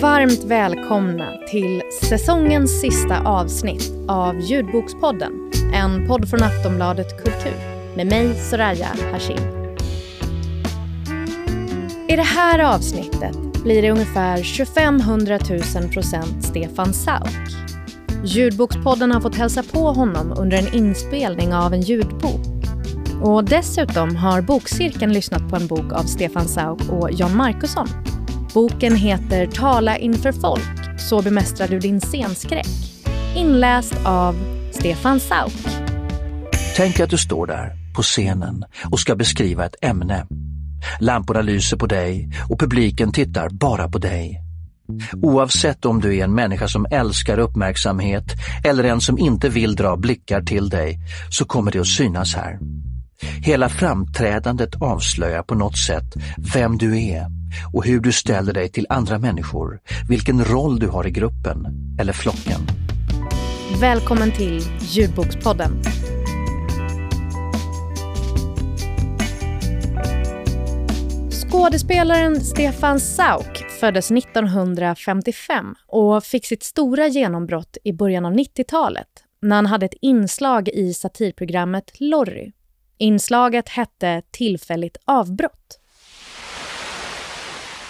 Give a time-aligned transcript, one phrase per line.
[0.00, 5.32] Varmt välkomna till säsongens sista avsnitt av Ljudbokspodden.
[5.74, 7.56] En podd från Aftonbladet Kultur
[7.96, 9.38] med mig Soraya Hashim.
[12.08, 15.38] I det här avsnittet blir det ungefär 2500
[15.80, 17.30] 000 procent Stefan Sauk.
[18.24, 22.40] Ljudbokspodden har fått hälsa på honom under en inspelning av en ljudbok.
[23.22, 28.09] Och dessutom har Bokcirkeln lyssnat på en bok av Stefan Sauk och Jan Markusson.
[28.54, 32.66] Boken heter Tala inför folk, så bemästrar du din scenskräck.
[33.36, 34.36] Inläst av
[34.72, 35.52] Stefan Sauk.
[36.76, 40.26] Tänk att du står där på scenen och ska beskriva ett ämne.
[41.00, 44.40] Lamporna lyser på dig och publiken tittar bara på dig.
[45.22, 48.24] Oavsett om du är en människa som älskar uppmärksamhet
[48.64, 50.98] eller en som inte vill dra blickar till dig
[51.30, 52.58] så kommer det att synas här.
[53.42, 56.14] Hela framträdandet avslöjar på något sätt
[56.54, 57.39] vem du är
[57.72, 61.66] och hur du ställer dig till andra människor, vilken roll du har i gruppen
[62.00, 62.60] eller flocken.
[63.80, 65.82] Välkommen till Ljudbokspodden.
[71.30, 79.08] Skådespelaren Stefan Sauk föddes 1955 och fick sitt stora genombrott i början av 90-talet
[79.42, 82.52] när han hade ett inslag i satirprogrammet Lorry.
[82.98, 85.79] Inslaget hette Tillfälligt avbrott.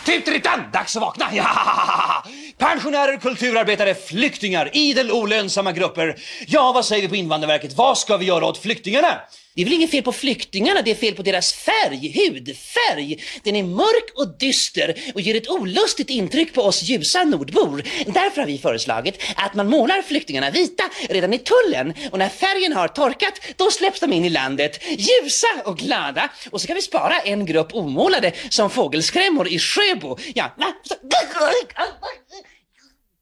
[0.04, 0.60] Typ Tutrittan!
[0.72, 1.26] Dags att vakna!
[1.32, 2.24] Ja!
[2.58, 6.16] Pensionärer, kulturarbetare, flyktingar, idel olönsamma grupper.
[6.46, 7.72] Ja, vad säger vi på Invandrarverket?
[7.76, 9.20] Vad ska vi göra åt flyktingarna?
[9.60, 13.24] Det är väl inget fel på flyktingarna, det är fel på deras färg, hudfärg.
[13.42, 17.82] Den är mörk och dyster och ger ett olustigt intryck på oss ljusa nordbor.
[18.06, 22.72] Därför har vi föreslagit att man målar flyktingarna vita redan i tullen och när färgen
[22.72, 26.30] har torkat, då släpps de in i landet ljusa och glada.
[26.50, 30.18] Och så kan vi spara en grupp omålade som fågelskrämmor i Sjöbo.
[30.34, 30.56] Ja.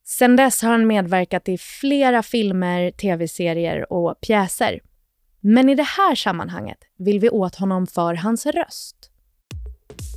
[0.05, 4.81] Sen dess har han medverkat i flera filmer, tv-serier och pjäser.
[5.41, 9.11] Men i det här sammanhanget vill vi åt honom för hans röst.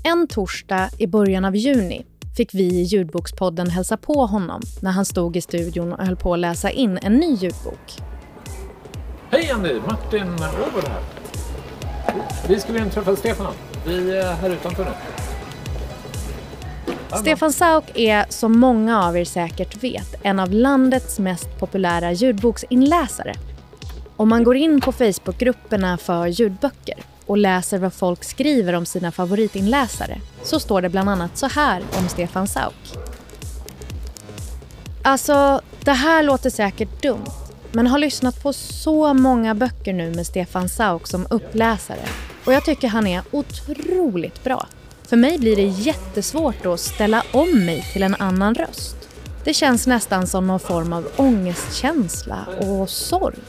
[0.04, 2.06] En torsdag i början av juni
[2.38, 6.34] fick vi i ljudbokspodden hälsa på honom när han stod i studion och höll på
[6.34, 8.02] att läsa in en ny ljudbok.
[9.30, 9.80] Hej Andy!
[9.88, 11.02] Martin Åberg här.
[12.48, 13.53] Vi skulle in träffa Stefan.
[13.86, 14.92] Vi är här utanför nu.
[17.18, 23.36] Stefan Sauk är, som många av er säkert vet, en av landets mest populära ljudboksinläsare.
[24.22, 29.12] Om man går in på Facebookgrupperna för ljudböcker och läser vad folk skriver om sina
[29.12, 32.98] favoritinläsare så står det bland annat så här om Stefan Sauk.
[35.04, 37.32] Alltså, det här låter säkert dumt
[37.72, 42.06] men har lyssnat på så många böcker nu med Stefan Sauk som uppläsare
[42.46, 44.68] och jag tycker han är otroligt bra.
[45.03, 48.96] För mig blir det jättesvårt att ställa om mig till en annan röst.
[49.44, 53.40] Det känns nästan som någon form av ångestkänsla och sorg.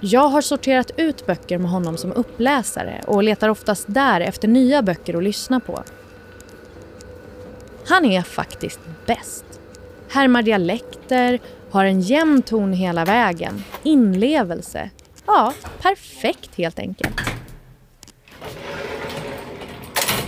[0.00, 4.82] Jag har sorterat ut böcker med honom som uppläsare och letar oftast där efter nya
[4.82, 5.82] böcker att lyssna på.
[7.86, 9.44] Han är faktiskt bäst.
[10.08, 14.90] Härmar dialekter, har en jämn ton hela vägen, inlevelse.
[15.26, 17.20] Ja, perfekt helt enkelt.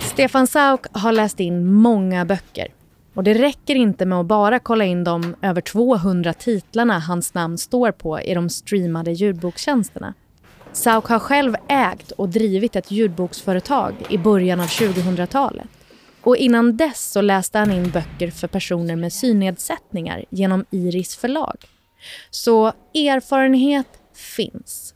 [0.01, 2.69] Stefan Sauk har läst in många böcker
[3.15, 7.59] och det räcker inte med att bara kolla in de över 200 titlarna hans namn
[7.59, 10.15] står på i de streamade ljudbokstjänsterna.
[10.73, 15.69] Sauk har själv ägt och drivit ett ljudboksföretag i början av 2000-talet.
[16.23, 21.57] Och innan dess så läste han in böcker för personer med synnedsättningar genom Iris förlag.
[22.31, 23.87] Så erfarenhet
[24.37, 24.95] finns.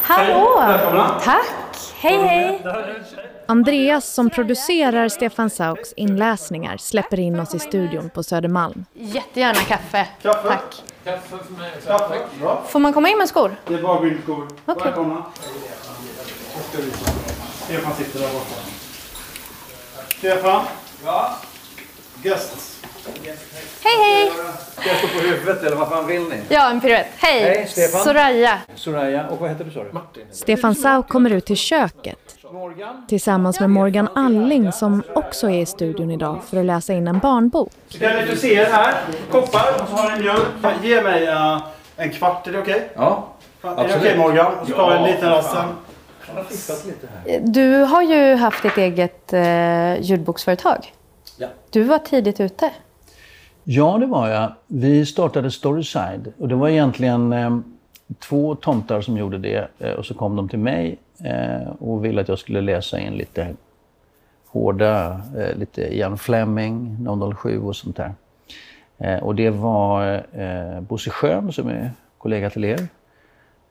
[0.00, 0.56] Hallå!
[0.58, 1.20] Välkomna.
[1.20, 1.76] Tack!
[1.96, 2.60] Hej, hej!
[3.52, 8.84] Andreas som producerar Stefan Sauks inläsningar släpper in oss i studion på Södermalm.
[8.94, 10.08] Jättegärna kaffe.
[10.22, 10.48] Kaffe?
[10.48, 10.82] Tack.
[11.04, 11.70] Kaffe för mig.
[11.86, 12.18] Kaffe?
[12.40, 12.64] Bra.
[12.68, 13.56] Får man komma in med skor?
[13.66, 14.48] Det är bara att gå in i skor.
[14.66, 14.84] Okej.
[14.84, 15.24] Välkomna.
[17.64, 18.54] Stefan sitter där borta.
[20.18, 20.64] Stefan?
[21.04, 21.36] Ja?
[22.22, 22.82] Guests.
[23.84, 24.32] Hej, hej!
[24.78, 26.40] Ska jag stå på huvudet eller vad fan vill ni?
[26.48, 27.06] Ja, en piruett.
[27.16, 27.40] Hej!
[27.42, 28.04] Hej, Stefan.
[28.04, 28.58] Soraya.
[28.74, 29.92] Soraya, och vad heter du sa du?
[29.92, 30.24] Martin.
[30.32, 32.38] Stefan Sauk kommer ut till köket?
[33.08, 37.18] Tillsammans med Morgan Alling som också är i studion idag för att läsa in en
[37.18, 37.70] barnbok.
[37.88, 38.94] Kan ni få se er här?
[39.30, 40.82] Koppar och så har ni mjölk.
[40.82, 41.62] Ge mig uh,
[41.96, 42.88] en kvart, är det okej?
[42.94, 43.28] Ja.
[43.62, 44.18] Är det okej Absolut.
[44.18, 44.52] Morgan?
[44.60, 45.68] Och så tar vi en liten rast sen.
[47.24, 47.40] Här.
[47.40, 50.92] Du har ju haft ditt eget eh, ljudboksföretag.
[51.38, 51.48] Ja.
[51.70, 52.70] Du var tidigt ute.
[53.64, 54.52] Ja, det var jag.
[54.66, 57.58] Vi startade Storyside och det var egentligen eh,
[58.18, 61.11] två tomtar som gjorde det eh, och så kom de till mig eh,
[61.78, 63.54] och ville att jag skulle läsa in lite
[64.52, 68.14] hårda, eh, lite Ian Fleming, 007 och sånt där.
[68.98, 72.88] Eh, och det var eh, Bosse Schön som är kollega till er.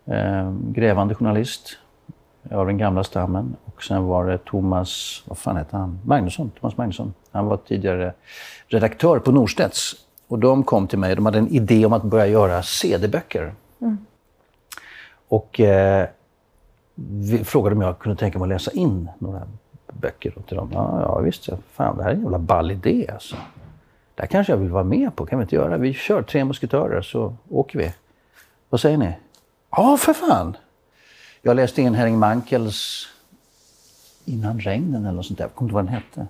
[0.05, 1.77] Eh, grävande journalist
[2.51, 3.55] av den gamla stammen.
[3.65, 5.99] Och sen var det Thomas, vad fan heter han?
[6.05, 7.13] Magnusson, Thomas Magnusson.
[7.31, 8.13] Han var tidigare
[8.67, 9.95] redaktör på Norstedts.
[10.27, 13.53] Och de kom till mig, de hade en idé om att börja göra CD-böcker.
[15.27, 16.20] Och eh, vi
[17.43, 19.47] frågade om jag kunde tänka mig att läsa in några
[19.93, 20.69] böcker till dem.
[20.73, 21.57] Ja, ja visst, ja.
[21.71, 23.35] fan det här är en jävla ball idé alltså.
[24.15, 25.77] Det här kanske jag vill vara med på, kan vi inte göra?
[25.77, 27.93] Vi kör Tre Musketörer så åker vi.
[28.69, 29.13] Vad säger ni?
[29.71, 30.57] Ja, för fan!
[31.41, 33.07] Jag läste in Henning Mankels
[34.25, 36.27] Innan regnen eller något sånt där, jag kommer inte ihåg vad den hette.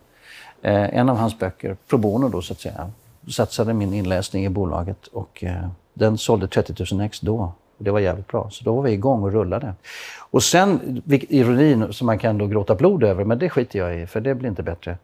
[0.62, 2.92] Eh, en av hans böcker, pro bono då så att säga.
[3.28, 7.54] Satsade min inläsning i bolaget och eh, den sålde 30 000 ex då.
[7.82, 8.50] Och det var jävligt bra.
[8.52, 9.74] Så då var vi igång och rullade.
[10.20, 14.06] Och sen, ironin som man kan då gråta blod över, men det skiter jag i
[14.08, 14.98] för det blir inte bättre.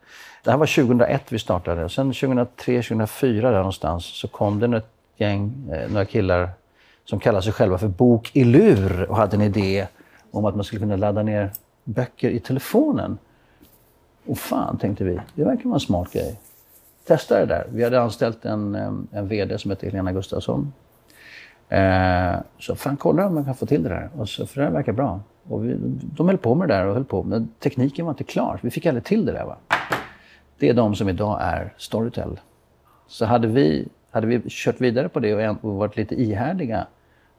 [0.44, 1.90] Det här var 2001 vi startade.
[1.90, 6.50] Sen 2003, 2004 där någonstans så kom det ett gäng, eh, några killar
[7.06, 9.88] som kallar sig själva för Bok i lur och hade en idé
[10.32, 11.52] om att man skulle kunna ladda ner
[11.84, 13.18] böcker i telefonen.
[14.26, 16.40] Och fan, tänkte vi, det verkar vara en smart grej.
[17.08, 17.68] Testa det där.
[17.72, 20.74] Vi hade anställt en, eh, en VD som heter Helena Gustafsson.
[21.70, 24.10] Eh, så fan, kolla om man kan få till det där.
[24.18, 25.20] Och så, för det här verkar bra.
[25.50, 25.76] Och vi,
[26.18, 27.24] de höll på med det där och höll på.
[27.24, 28.60] Men tekniken var inte klar.
[28.62, 29.46] Vi fick aldrig till det där.
[29.46, 29.56] Va?
[30.60, 32.40] Det är de som idag är Storytel.
[33.08, 36.88] Så hade vi, hade vi kört vidare på det och en- och varit lite ihärdiga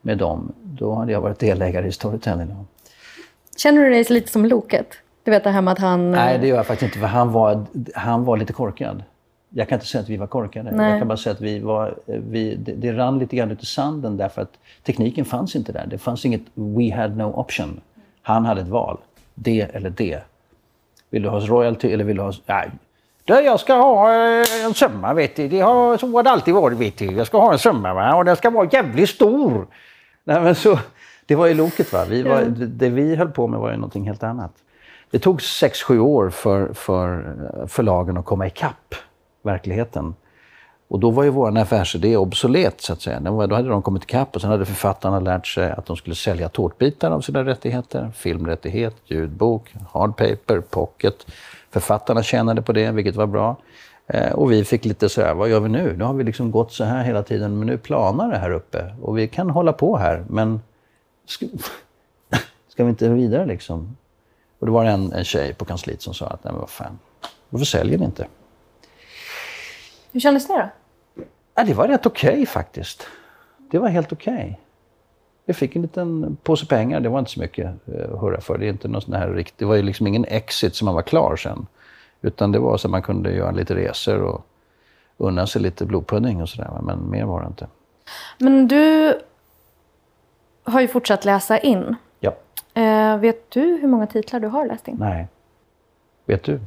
[0.00, 2.64] med dem, då hade jag varit delägare i Storytel idag.
[3.56, 4.86] Känner du dig lite som Loket?
[5.24, 6.10] Du vet det här med att han...
[6.10, 6.98] Nej, det gör jag faktiskt inte.
[6.98, 7.64] För han var,
[7.94, 9.02] han var lite korkad.
[9.50, 10.70] Jag kan inte säga att vi var korkade.
[10.70, 10.90] Nej.
[10.90, 13.66] Jag kan bara säga att vi var, vi, det, det rann lite grann ut i
[13.66, 15.86] sanden därför att tekniken fanns inte där.
[15.86, 17.80] Det fanns inget we had no option.
[18.22, 18.98] Han hade ett val.
[19.34, 20.20] Det eller det.
[21.10, 22.32] Vill du ha royalty eller vill du ha...
[22.46, 22.70] Nej.
[23.24, 25.48] Du, jag ska ha eh, en summa, vet du.
[25.48, 27.04] Det har, så har det alltid varit, vet du.
[27.04, 28.14] Jag ska ha en summa, va?
[28.14, 29.66] och den ska vara jävligt stor.
[30.24, 30.78] Nej, men så,
[31.26, 31.92] det var ju loket.
[31.92, 32.04] Va?
[32.04, 34.52] Vi var, det, vi höll på med var ju någonting helt annat.
[35.10, 38.94] Det tog sex sju år för, för eh, förlagen att komma ikapp
[39.48, 40.14] verkligheten.
[40.88, 43.20] Och då var ju vår affärsidé obsolet så att säga.
[43.20, 46.48] Då hade de kommit ikapp och sen hade författarna lärt sig att de skulle sälja
[46.48, 48.10] tårtbitar av sina rättigheter.
[48.14, 51.26] Filmrättighet, ljudbok, hardpaper, pocket.
[51.70, 53.56] Författarna tjänade på det, vilket var bra.
[54.06, 55.96] Eh, och vi fick lite så här, vad gör vi nu?
[55.96, 58.94] Nu har vi liksom gått så här hela tiden, men nu planar det här uppe.
[59.02, 60.60] Och vi kan hålla på här, men
[61.26, 61.46] ska,
[62.68, 63.96] ska vi inte vidare liksom?
[64.58, 66.98] Och det var en, en tjej på kansliet som sa att, nej men vad fan,
[67.50, 68.26] varför säljer ni inte?
[70.12, 70.68] Hur kändes det då?
[71.54, 73.06] Ja, det var rätt okej faktiskt.
[73.70, 74.60] Det var helt okej.
[75.44, 78.58] Jag fick en liten påse pengar, det var inte så mycket eh, att hurra för.
[78.58, 79.54] Det, är inte någon sån här rikt...
[79.56, 81.66] det var ju liksom ingen exit som man var klar sen.
[82.22, 84.46] Utan det var så att man kunde göra lite resor och
[85.16, 86.70] unna sig lite blodpudding och sådär.
[86.82, 87.66] Men mer var det inte.
[88.38, 89.14] Men du
[90.64, 91.96] har ju fortsatt läsa in.
[92.20, 92.32] Ja.
[92.74, 94.96] Eh, vet du hur många titlar du har läst in?
[94.98, 95.28] Nej.
[96.26, 96.60] Vet du?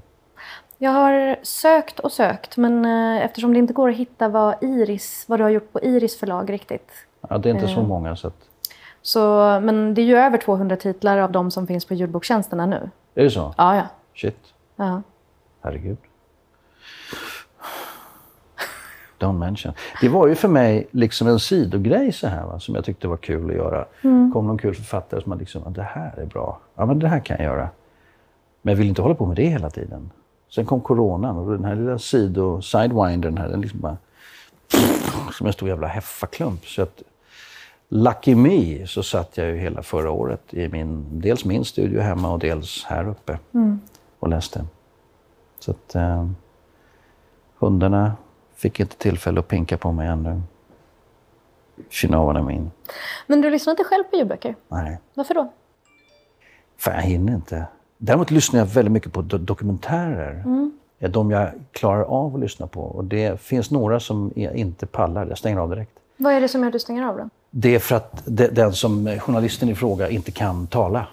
[0.84, 5.26] Jag har sökt och sökt, men eh, eftersom det inte går att hitta vad, Iris,
[5.28, 6.92] vad du har gjort på Iris förlag riktigt.
[7.30, 7.88] Ja, det är inte så Eh.
[7.88, 8.36] många så att...
[9.02, 9.20] Så,
[9.64, 12.90] men det är ju över 200 titlar av de som finns på ljudbokstjänsterna nu.
[13.16, 13.54] Är det så?
[13.58, 13.84] Ja, ja.
[14.16, 14.38] Shit.
[14.76, 15.02] ja.
[15.62, 15.98] Herregud.
[19.20, 19.74] Don't mention.
[20.02, 23.18] Det var ju för mig liksom en sidogrej så här va, som jag tyckte var
[23.18, 23.86] kul att göra.
[24.34, 26.60] kom någon kul författare som man liksom, "Ah, det här är bra.
[26.76, 27.70] Ja men det här kan jag göra.
[28.62, 30.12] Men jag vill inte hålla på med det hela tiden.
[30.56, 33.98] Sen kom coronan och den här lilla sido, sidewindern här, den liksom bara...
[35.32, 36.66] Som en stor jävla heffaklump.
[36.66, 37.02] Så att,
[37.90, 42.32] lucky me så satt jag ju hela förra året i min, dels min studio hemma
[42.32, 43.40] och dels här uppe
[44.20, 44.66] och läste.
[45.60, 46.30] Så att eh,
[47.60, 48.14] hundarna
[48.56, 50.42] fick inte tillfälle att pinka på mig ännu.
[52.04, 52.72] I mean.
[53.28, 54.56] Men du lyssnar inte själv på ljudböcker?
[54.68, 55.54] Nej, Varför då?
[56.78, 57.66] fan jag hinner inte.
[58.04, 60.44] Däremot lyssnar jag väldigt mycket på do- dokumentärer.
[61.00, 62.82] Det är de jag klarar av att lyssna på.
[62.82, 65.26] Och det finns några som jag inte pallar.
[65.28, 65.92] Jag stänger av direkt.
[66.18, 67.30] Vad är det som gör att du stänger av då?
[67.50, 71.08] Det är för att de, den som journalisten i fråga inte kan tala.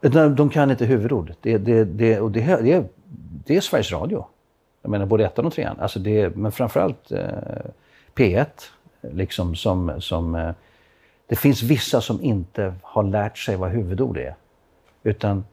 [0.00, 1.32] De, de kan inte huvudord.
[1.40, 2.84] Det, det, det, och det, det, är,
[3.46, 4.24] det är Sveriges Radio.
[4.82, 5.76] Jag menar både ettan och trean.
[5.80, 7.20] Alltså det, men framförallt eh,
[8.14, 8.46] P1.
[9.12, 10.50] Liksom som, som, eh,
[11.26, 14.34] det finns vissa som inte har lärt sig vad huvudord är.
[15.02, 15.44] Utan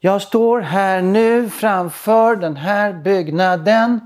[0.00, 4.00] jag står här nu framför den här byggnaden.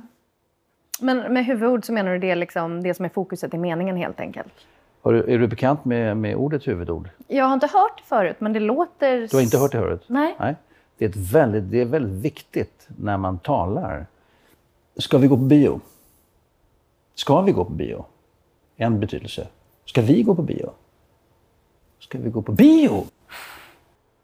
[1.01, 4.21] Men med huvudord så menar du det, liksom, det som är fokuset i meningen helt
[4.21, 4.53] enkelt?
[5.03, 7.09] Du, är du bekant med, med ordet huvudord?
[7.29, 9.29] Jag har inte hört det förut, men det låter...
[9.29, 10.05] Du har inte hört det förut?
[10.07, 10.37] Nej.
[10.39, 10.57] Nej.
[10.99, 14.07] Det är, ett väldigt, det är väldigt viktigt när man talar.
[14.97, 15.81] Ska vi gå på bio?
[17.15, 18.05] Ska vi gå på bio?
[18.77, 19.49] En betydelse.
[19.85, 20.71] Ska vi gå på bio?
[21.99, 23.05] Ska vi gå på bio?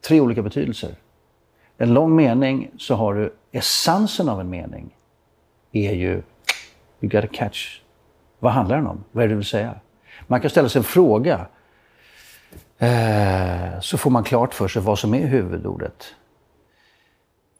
[0.00, 0.94] Tre olika betydelser.
[1.80, 4.96] En lång mening så har du essensen av en mening.
[5.72, 6.22] är ju
[7.00, 7.80] you gotta catch.
[8.38, 9.04] Vad handlar den om?
[9.12, 9.74] Vad är det du vill säga?
[10.26, 11.46] Man kan ställa sig en fråga.
[12.78, 16.14] Eh, så får man klart för sig vad som är huvudordet.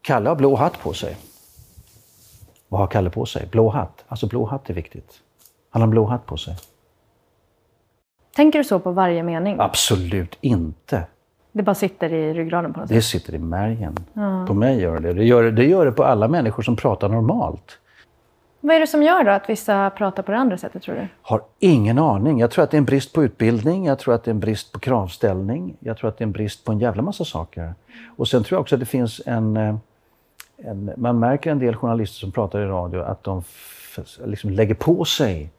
[0.02, 1.16] Kalle har blå hatt på sig.
[2.68, 3.46] Vad har Kalle på sig?
[3.46, 4.04] Blå hatt.
[4.08, 5.20] Alltså blå hatt är viktigt.
[5.70, 6.56] Han har en blå hatt på sig.
[8.34, 9.56] Tänker du så på varje mening?
[9.60, 11.06] Absolut inte.
[11.58, 12.96] Det bara sitter i ryggraden på något sätt?
[12.96, 13.96] Det sitter i märgen.
[14.46, 15.24] På mig gör det det.
[15.24, 17.78] Gör, det gör det på alla människor som pratar normalt.
[18.60, 21.08] Vad är det som gör då att vissa pratar på det andra sättet tror du?
[21.22, 22.38] Har ingen aning.
[22.38, 24.40] Jag tror att det är en brist på utbildning, jag tror att det är en
[24.40, 27.74] brist på kravställning, jag tror att det är en brist på en jävla massa saker.
[28.16, 29.56] Och sen tror jag också att det finns en...
[29.56, 29.74] eh,
[30.56, 33.42] en man märker en del journalister som pratar i radio att de
[34.24, 35.50] liksom lägger på sig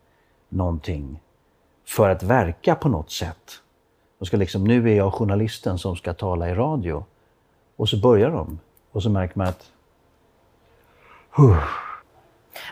[0.50, 1.20] någonting
[1.88, 3.62] för att verka på något sätt.
[4.20, 7.06] De ska liksom, nu är jag journalisten som ska tala i radio.
[7.76, 8.60] Och så börjar de.
[8.92, 9.72] Och så märker man att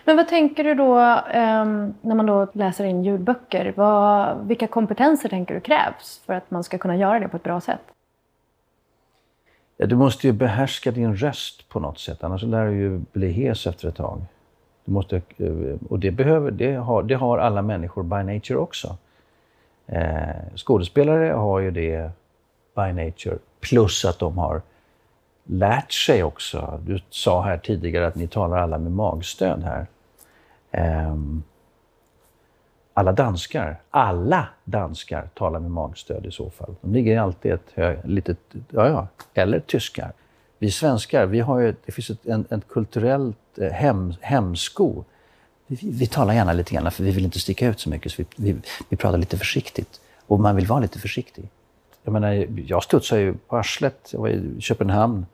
[0.05, 0.97] Men vad tänker du då
[1.31, 3.73] ehm, när man då läser in ljudböcker?
[3.75, 7.43] Vad, vilka kompetenser tänker du krävs för att man ska kunna göra det på ett
[7.43, 7.81] bra sätt?
[9.77, 13.31] Ja, du måste ju behärska din röst på något sätt, annars lär du ju bli
[13.31, 14.21] hes efter ett tag.
[14.85, 18.97] Du måste, eh, och det, behöver, det, har, det har alla människor by nature också.
[19.87, 22.11] Eh, skådespelare har ju det
[22.75, 24.61] by nature, plus att de har
[25.43, 26.79] lärt sig också.
[26.85, 29.85] Du sa här tidigare att ni talar alla med magstöd här.
[30.71, 31.43] Ehm,
[32.93, 36.75] alla danskar, alla danskar talar med magstöd i så fall.
[36.81, 37.97] De ligger alltid ett hög...
[38.03, 38.37] litet,
[38.69, 40.11] ja ja, eller tyskar.
[40.59, 45.03] Vi svenskar, vi har ju, det finns ett en, ett kulturellt eh, hem, hemsko.
[45.67, 48.21] Vi, vi talar gärna lite grann för vi vill inte sticka ut så mycket, så
[48.21, 48.55] vi, vi,
[48.89, 50.01] vi pratar lite försiktigt.
[50.27, 51.49] Och man vill vara lite försiktig.
[52.03, 54.09] Jag menar, jag studsade ju på arslet.
[54.13, 55.25] Jag var i Köpenhamn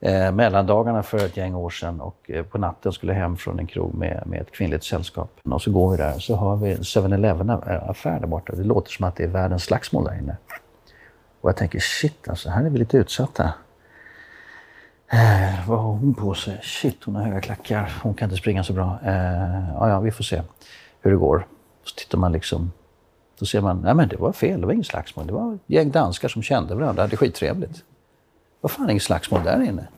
[0.00, 3.58] eh, mellandagarna för ett gäng år sedan och eh, på natten skulle jag hem från
[3.58, 5.40] en krog med, med ett kvinnligt sällskap.
[5.42, 8.52] Och så går vi där och så har vi en 7-Eleven-affär där borta.
[8.56, 10.36] Det låter som att det är världens slagsmål där inne.
[11.40, 13.52] Och jag tänker shit alltså, här är vi lite utsatta.
[15.10, 16.60] Eh, vad har hon på sig?
[16.62, 17.92] Shit, hon har höga klackar.
[18.02, 18.98] Hon kan inte springa så bra.
[19.04, 20.42] Eh, ja, ja, vi får se
[21.00, 21.46] hur det går.
[21.84, 22.72] Så tittar man liksom.
[23.38, 25.26] Då ser man, nej men det var fel, det var inget slagsmål.
[25.26, 27.84] Det var ett gäng danskar som kände varandra, hade skittrevligt.
[28.60, 29.88] Vad fan, inget slagsmål där inne?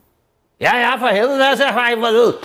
[0.59, 2.38] Ja, ja, för helvete!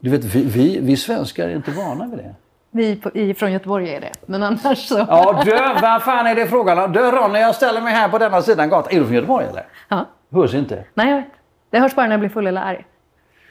[0.00, 2.34] Du vet, vi, vi, vi svenskar är inte vana vid det.
[2.70, 5.06] Vi på, i, från Göteborg är det, men annars så...
[5.08, 6.92] Ja, du, vad fan är det frågan om?
[6.92, 8.96] Du Ronny, jag ställer mig här på denna sidan gatan.
[8.96, 9.66] Är du från Göteborg eller?
[9.88, 10.06] Ja.
[10.32, 10.84] Hörs inte.
[10.94, 11.26] Nej, jag vet.
[11.70, 12.84] Det hörs bara när jag blir full eller arg.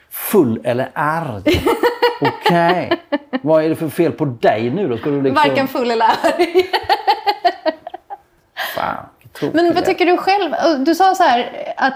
[0.10, 1.44] Full eller arg?
[2.22, 2.92] Okej.
[3.42, 4.98] Vad är det för fel på dig nu då?
[4.98, 5.50] Ska du liksom...
[5.50, 6.66] Varken full eller arg.
[8.76, 9.06] Fan,
[9.54, 10.52] Men det vad tycker du själv?
[10.86, 11.94] Du sa så här att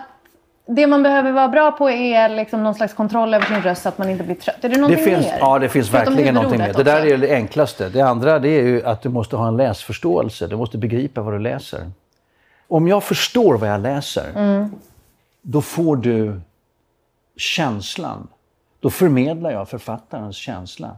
[0.67, 3.89] det man behöver vara bra på är liksom någon slags kontroll över sin röst så
[3.89, 4.55] att man inte blir trött.
[4.63, 5.37] Är det Det någonting finns, mer?
[5.39, 6.73] ja, det finns Förutom verkligen någonting mer.
[6.73, 7.13] Det där också.
[7.13, 7.89] är det enklaste.
[7.89, 10.47] Det andra det är ju att du måste ha en läsförståelse.
[10.47, 11.91] Du måste begripa vad du läser.
[12.73, 14.71] Om jag förstår vad jag läser, Mm.
[15.41, 16.41] då får du
[17.35, 18.27] känslan.
[18.79, 20.97] Då förmedlar jag författarens känsla.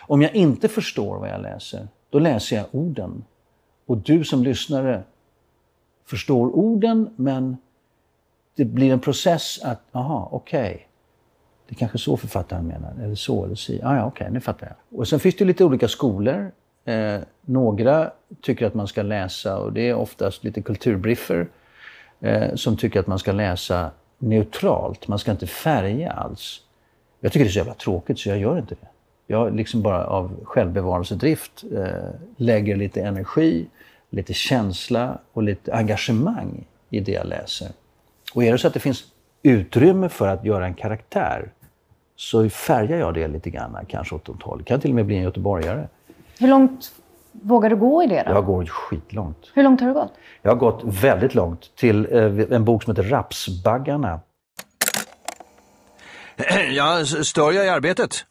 [0.00, 3.24] Om jag inte förstår vad jag läser, då läser jag orden.
[3.86, 5.02] Och du som lyssnare
[6.06, 7.56] förstår orden, men
[8.54, 10.88] det blir en process att, aha, okej.
[11.68, 13.80] Det är kanske så författaren menar, eller så, eller si.
[13.84, 14.98] Ah, ja, okej, nu fattar jag.
[15.00, 16.52] Och sen finns det lite olika skolor.
[16.88, 18.10] Eh, några
[18.42, 21.48] tycker att man ska läsa, och det är oftast lite kulturbriffer,
[22.20, 25.08] eh, som tycker att man ska läsa neutralt.
[25.08, 26.60] Man ska inte färga alls.
[27.20, 28.88] Jag tycker det är så jävla tråkigt så jag gör inte det.
[29.26, 33.66] Jag liksom bara av självbevarelsedrift eh, lägger lite energi,
[34.10, 37.68] lite känsla och lite engagemang i det jag läser.
[38.34, 39.04] Och är det så att det finns
[39.42, 41.50] utrymme för att göra en karaktär
[42.16, 44.58] så färgar jag det lite grann, kanske åt något håll.
[44.58, 45.88] Det kan till och med bli en göteborgare.
[46.38, 46.92] Hur långt
[47.32, 48.32] vågar du gå i det då?
[48.32, 49.50] Jag går skitlångt.
[49.54, 50.12] Hur långt har du gått?
[50.42, 54.20] Jag har gått väldigt långt till eh, en bok som heter Rapsbaggarna.
[56.70, 58.24] Ja, s- stör jag i arbetet?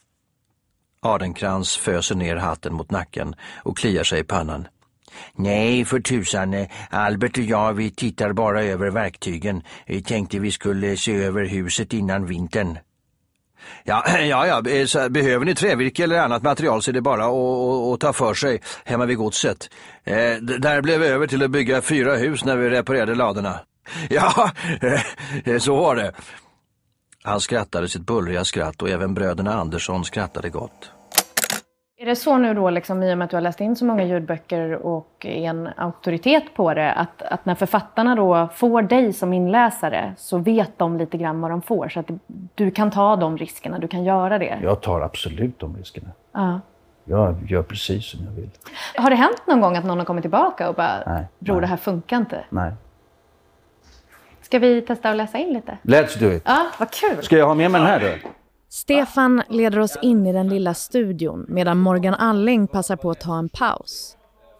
[1.01, 4.67] Adenkrans föser ner hatten mot nacken och kliar sig i pannan.
[5.35, 6.53] Nej, för tusan.
[6.53, 9.63] eh, Albert och jag, vi tittar bara över verktygen.
[9.85, 12.77] Vi tänkte vi skulle se över huset innan vintern.
[13.83, 15.09] Ja, ja, eh, ja.
[15.09, 19.05] behöver ni trävirke eller annat material så är det bara att, ta för sig hemma
[19.05, 19.69] vid godset.
[20.03, 23.59] Eh, där blev vi över till att bygga fyra hus när vi reparerade ladorna.
[24.09, 25.01] Ja, eh,
[25.53, 26.11] eh, så var det.
[27.23, 30.91] Han skrattade sitt bullriga skratt och även bröderna Andersson skrattade gott.
[31.99, 33.85] Är det så nu då, liksom, i och med att du har läst in så
[33.85, 39.13] många ljudböcker och är en auktoritet på det, att, att när författarna då får dig
[39.13, 41.89] som inläsare så vet de lite grann vad de får?
[41.89, 42.09] Så att
[42.55, 44.59] du kan ta de riskerna, du kan göra det?
[44.63, 46.09] Jag tar absolut de riskerna.
[46.31, 46.59] Ja.
[47.05, 48.49] Jag gör precis som jag vill.
[48.95, 51.61] Har det hänt någon gång att någon har kommit tillbaka och bara, Nej, bror nej.
[51.61, 52.43] det här funkar inte?
[52.49, 52.71] Nej.
[54.41, 55.77] Ska vi testa att läsa in lite?
[55.81, 56.43] Let's do it.
[56.45, 57.23] Ja, vad kul!
[57.23, 58.29] Ska jag ha med mig den här då?
[58.77, 63.37] Stefan leder oss in i den lilla studion medan Morgan Alling passar på att ta
[63.37, 64.17] en paus.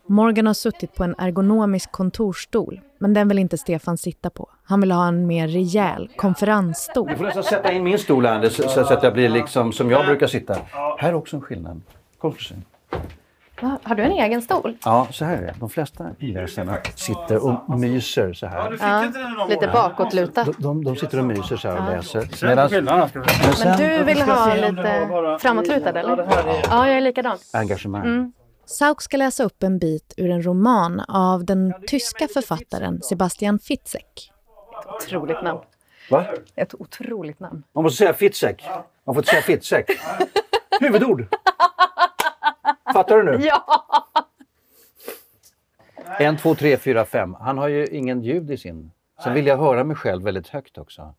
[0.08, 4.50] Morgan har suttit på en ergonomisk kontorsstol, men den vill inte Stefan sitta på.
[4.64, 7.08] Han vill ha en mer rejäl konferensstol.
[7.08, 9.92] Du får nästan sätta in min stol Anders, så, så att jag blir liksom som
[9.92, 10.58] jag brukar sitta.
[10.98, 11.82] Här är också en skillnad.
[12.18, 12.58] Kom för sig.
[13.62, 14.78] Va, Har du en egen stol?
[14.84, 15.56] Ja, så här är det.
[15.60, 18.70] De flesta inläsarna sitter och myser så här.
[19.38, 20.46] Någon Lite bakåtlutat.
[20.46, 22.22] De, de, de sitter och myser så här och läser.
[22.22, 22.56] Se.
[22.56, 26.18] men sen, Men du vill ha lite framåtlutad Ja, eller?
[26.70, 27.38] Ja, jag är likadan.
[27.54, 28.34] engagemang.
[28.66, 34.32] Sauk ska läsa upp en bit ur en roman av den tyska författaren Sebastian Fitzek.
[34.96, 35.60] Otroligt namn.
[36.12, 36.26] Va?
[36.56, 37.64] Ett otroligt namn.
[37.76, 38.64] Man måste säga Fitzek.
[39.06, 39.86] Man får inte säga Fitzek.
[40.80, 41.28] Huvudord.
[42.94, 43.46] Fattar du nu?
[43.46, 43.84] Ja!
[46.20, 47.34] En, två, tre, fyra, fem.
[47.40, 48.92] Han har ju ingen ljud i sin.
[49.24, 51.14] Sen vill jag höra mig själv väldigt högt också.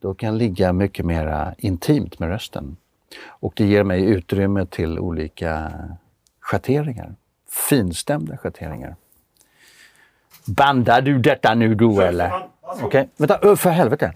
[0.00, 2.76] Då kan jag ligga mycket mer intimt med rösten.
[3.26, 5.72] Och det ger mig utrymme till olika
[6.40, 7.14] schatteringar.
[7.68, 8.96] Finstämda schatteringar.
[10.46, 12.48] Bandar du detta nu då eller?
[12.82, 14.12] Okej, vänta, ö, för helvete.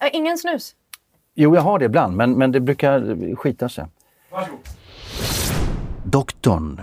[0.00, 0.74] Äh, Ingen snus.
[1.34, 3.84] Jo, jag har det ibland, men, men det brukar skita sig.
[6.10, 6.80] Doktorn,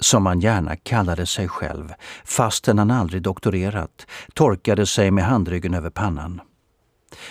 [0.00, 1.92] som han gärna kallade sig själv,
[2.24, 6.40] fastän han aldrig doktorerat, torkade sig med handryggen över pannan.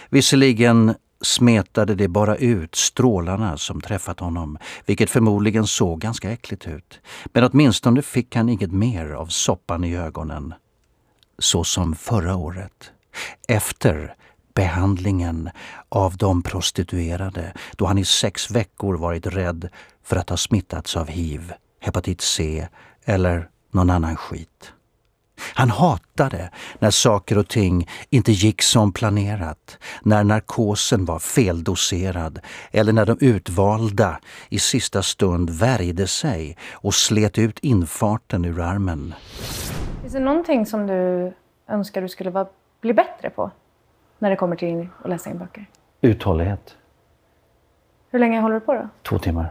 [0.10, 7.00] Visserligen smetade det bara ut strålarna som träffat honom, vilket förmodligen såg ganska äckligt ut.
[7.26, 10.54] Men åtminstone fick han inget mer av soppan i ögonen.
[11.40, 12.92] Så som förra året.
[13.48, 14.16] Efter
[14.56, 15.50] behandlingen
[15.90, 19.70] av de prostituerade då han i sex veckor varit rädd
[20.04, 22.68] för att ha smittats av hiv, hepatit C
[23.06, 24.72] eller någon annan skit.
[25.54, 32.40] Han hatade när saker och ting inte gick som planerat, när narkosen var feldoserad
[32.72, 39.14] eller när de utvalda i sista stund värjde sig och slet ut infarten ur armen.
[40.02, 41.34] Finns det någonting som du
[41.70, 42.46] önskar du skulle
[42.82, 43.52] bli bättre på?
[44.20, 45.66] När det kommer till att läsa in böcker.
[46.02, 46.78] Uthållighet.
[48.10, 48.88] Hur länge håller du på då?
[49.04, 49.50] Två timmar.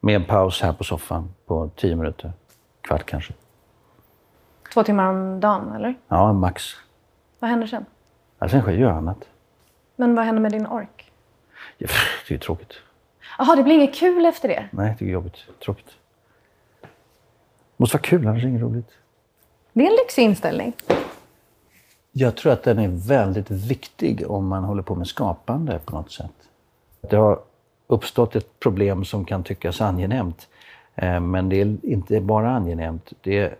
[0.00, 2.32] Med en paus här på soffan på tio minuter.
[2.80, 3.32] Kvart kanske.
[4.74, 5.94] Två timmar om dagen, eller?
[6.08, 6.64] Ja, max.
[7.38, 7.84] Vad händer sen?
[8.38, 9.28] Ja, sen sker ju annat.
[9.96, 11.12] Men vad händer med din ork?
[11.78, 11.88] Ja,
[12.28, 12.72] Det är tråkigt.
[13.38, 14.68] Jaha, det blir inget kul efter det?
[14.70, 15.36] Nej, det är jobbigt.
[15.64, 15.86] Tråkigt.
[16.80, 16.88] Det
[17.76, 18.90] måste vara kul, annars är det inget roligt.
[19.72, 20.72] Det är en lyxig inställning.
[22.16, 26.12] Jag tror att den är väldigt viktig om man håller på med skapande på något
[26.12, 26.32] sätt.
[27.00, 27.38] Det har
[27.86, 30.48] uppstått ett problem som kan tyckas angenämt.
[30.94, 33.12] eh, Men det är inte bara angenämt.
[33.22, 33.54] Det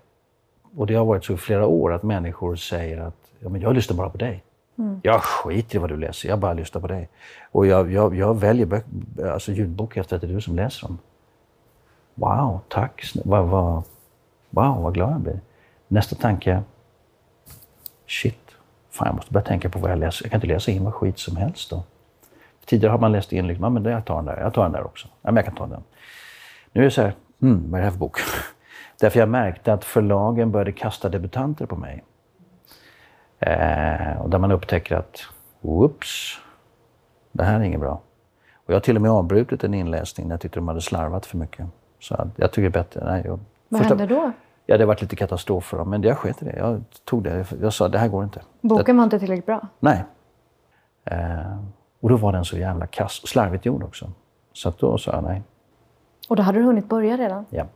[0.76, 3.74] och det har varit så i flera år att människor säger att ja, men jag
[3.74, 4.42] lyssnar bara på dig.
[5.02, 7.08] Jag skiter i vad du läser, jag bara lyssnar på dig.
[7.52, 8.84] Och jag, jag, jag väljer bök,
[9.32, 10.98] alltså ljudbok efter att det är du som läser dem.
[12.14, 13.12] Wow, tack.
[13.24, 13.82] Vad, vad,
[14.50, 15.40] wow, vad glad jag blir.
[15.88, 16.62] Nästa tanke,
[18.06, 18.43] shit,
[18.94, 20.24] fan jag måste börja tänka på vad jag läser.
[20.24, 21.82] Jag kan inte läsa in vad skit som helst då.
[22.64, 24.72] Tidigare har man läst in liksom, ja men jag tar den där, jag tar den
[24.72, 25.08] där också.
[25.22, 25.82] Ja men jag kan ta den.
[26.72, 28.18] Nu är det så här, hmm, vad är det här för bok?
[29.00, 32.04] Därför jag märkte att förlagen började kasta debutanter på mig.
[33.38, 35.20] Eh, och där man upptäcker att,
[35.60, 36.38] whoops,
[37.32, 38.00] det här är inget bra.
[38.54, 41.26] Och jag har till och med avbrutit en inläsning när jag tyckte de hade slarvat
[41.26, 41.66] för mycket.
[42.00, 43.04] Så jag tycker det är bättre.
[43.04, 44.32] Nej, jag, Vad första- händer då?
[44.66, 46.56] Ja, det varit lite katastrof för dem, men jag sket i det.
[46.56, 47.46] Jag tog det.
[47.60, 48.40] Jag sa, det här går inte.
[48.60, 49.68] Boken var inte tillräckligt bra.
[49.80, 50.04] Nej.
[51.04, 51.58] Eh,
[52.00, 54.10] och då var den så jävla kass och slarvigt gjord också.
[54.52, 55.42] Så då sa jag nej.
[56.28, 57.46] Och då hade du hunnit börja redan.
[57.50, 57.66] Ja.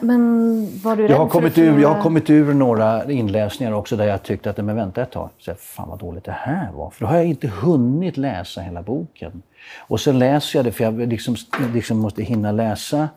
[0.00, 3.96] Men var du rädd Jag har, kommit ur, jag har kommit ur några inläsningar också
[3.96, 6.90] där jag tyckte att, men vänta ett tag, så fan vad dåligt det här var.
[6.90, 9.42] För då har jag inte hunnit läsa hela boken.
[9.78, 11.36] Och så läser jag det, för jag liksom,
[11.74, 13.08] liksom måste hinna läsa.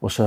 [0.00, 0.22] Och så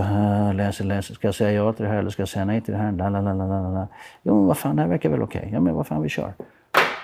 [0.53, 2.73] läser, läser, ska jag säga ja till det här eller ska jag säga nej till
[2.73, 2.91] det här?
[2.91, 3.87] Lalalala.
[4.23, 5.49] Jo, men vad fan, det här verkar väl okej.
[5.53, 6.33] Ja, men vad fan, vi kör.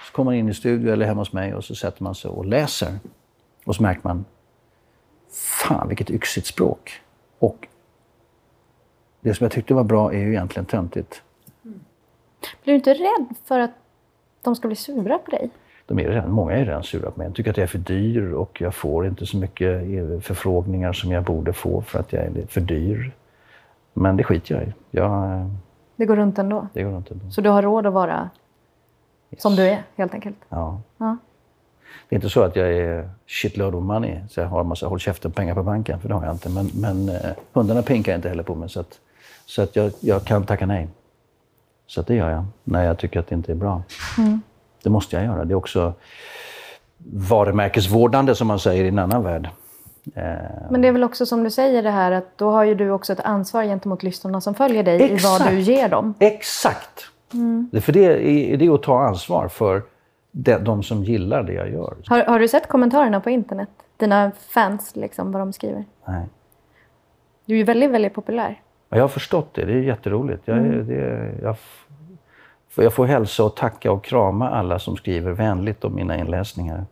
[0.05, 2.31] Så kommer man in i studion eller hemma hos mig och så sätter man sig
[2.31, 2.99] och läser.
[3.65, 4.25] Och så märker man,
[5.31, 7.01] fan vilket yxigt språk.
[7.39, 7.67] Och
[9.21, 11.23] det som jag tyckte var bra är ju egentligen töntigt.
[11.65, 11.79] Mm.
[12.63, 13.71] Blir du inte rädd för att
[14.41, 15.49] de ska bli sura på dig?
[15.89, 17.27] De är redan, många är redan sura på mig.
[17.27, 19.83] De tycker att jag är för dyr och jag får inte så mycket
[20.23, 23.11] förfrågningar som jag borde få för att jag är för dyr.
[23.93, 24.73] Men det skiter jag i.
[24.91, 25.49] Jag,
[25.95, 26.67] Det går runt ändå?
[26.73, 27.31] det går inte ändå.
[27.31, 28.29] Så du har råd att vara
[29.37, 30.37] som du är, helt enkelt?
[30.49, 30.81] Ja.
[30.97, 31.17] Ja.
[32.09, 34.87] Det är inte så att jag är shitload of money, så jag har en massa
[34.87, 36.49] håll käften-pengar på banken, för det har jag inte.
[36.49, 38.99] Men, men eh, hundarna pinkar inte heller på mig, så att,
[39.45, 40.87] så att jag, jag kan tacka nej.
[41.87, 43.83] Så det gör jag, när jag tycker att det inte är bra.
[44.83, 45.45] Det måste jag göra.
[45.45, 45.93] Det är också
[47.13, 49.49] varumärkesvårdande, som man säger i en annan värld.
[50.15, 50.23] Eh,
[50.71, 52.91] Men det är väl också som du säger det här att då har ju du
[52.91, 55.39] också ett ansvar gentemot lyssnarna som följer dig i Exakt.
[55.45, 56.13] vad du ger dem.
[56.19, 57.05] Exakt!
[57.71, 59.83] Det, för det är, det är att ta ansvar för
[60.31, 61.95] de, de som gillar det jag gör.
[62.05, 63.69] Har, har du sett kommentarerna på internet?
[63.97, 65.85] Dina fans, liksom, vad de skriver?
[66.07, 66.25] Nej.
[67.45, 68.61] Du är ju väldigt, väldigt populär.
[68.89, 69.65] Ja, Jag har förstått det.
[69.65, 70.41] Det är jätteroligt.
[70.45, 71.55] Jag, är- det, jag,
[72.75, 76.85] jag får hälsa och tacka och krama alla som skriver vänligt om mina inläsningar.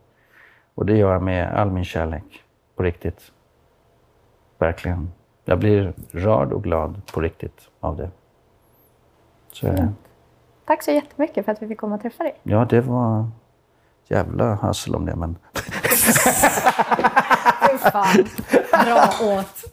[0.76, 2.44] Och det gör jag med all min kärlek.
[2.76, 3.32] På riktigt.
[4.58, 5.12] Verkligen.
[5.46, 8.10] Jag blir rörd och glad på riktigt av det.
[9.52, 9.94] Så är det.
[10.66, 12.36] Tack så jättemycket för att vi fick komma och träffa dig.
[12.44, 13.30] Ja, det var
[14.08, 15.38] jävla hassel om det, men
[17.72, 18.26] Fy fan.
[18.86, 19.64] Bra åt.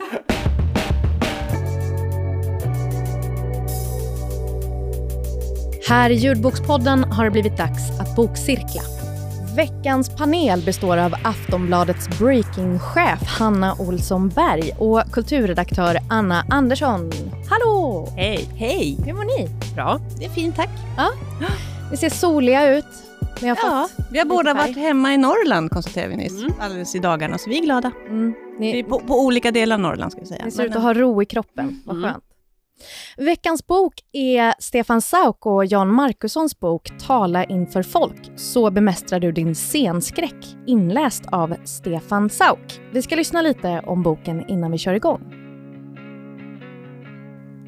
[5.89, 8.83] Här i Ljudbokspodden har det blivit dags att bokcirkla.
[9.57, 17.11] Veckans panel består av Aftonbladets breakingchef Hanna Olsson Berg och kulturredaktör Anna Andersson.
[17.51, 18.09] Hallå!
[18.17, 18.49] Hej!
[18.57, 18.97] Hej!
[19.07, 19.49] Hur mår ni?
[19.75, 20.71] Bra, det är fint tack.
[21.91, 22.85] Ni ser soliga ut.
[23.43, 24.69] Ni har Ja, fått vi har båda färg.
[24.69, 27.91] varit hemma i Norrland konstaterade vi nyss, alldeles i dagarna, så vi är glada.
[28.09, 28.35] Mm.
[28.59, 30.45] Vi är Ni, på, på olika delar av Norrland ska vi säga.
[30.45, 31.83] ni ser Men- ut att ha ro i kroppen.
[31.87, 32.11] Vad Mm.
[33.17, 38.33] Veckans bok är Stefan Sauk och Jan Markussons bok Tala inför folk.
[38.37, 40.57] Så bemästrar du din scenskräck.
[40.67, 42.81] Inläst av Stefan Sauk.
[42.93, 45.21] Vi ska lyssna lite om boken innan vi kör igång.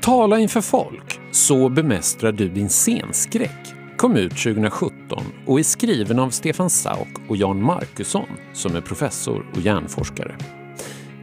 [0.03, 6.31] Tala inför folk, så bemästrar du din scenskräck kom ut 2017 och är skriven av
[6.31, 10.37] Stefan Sauk och Jan Markusson som är professor och hjärnforskare.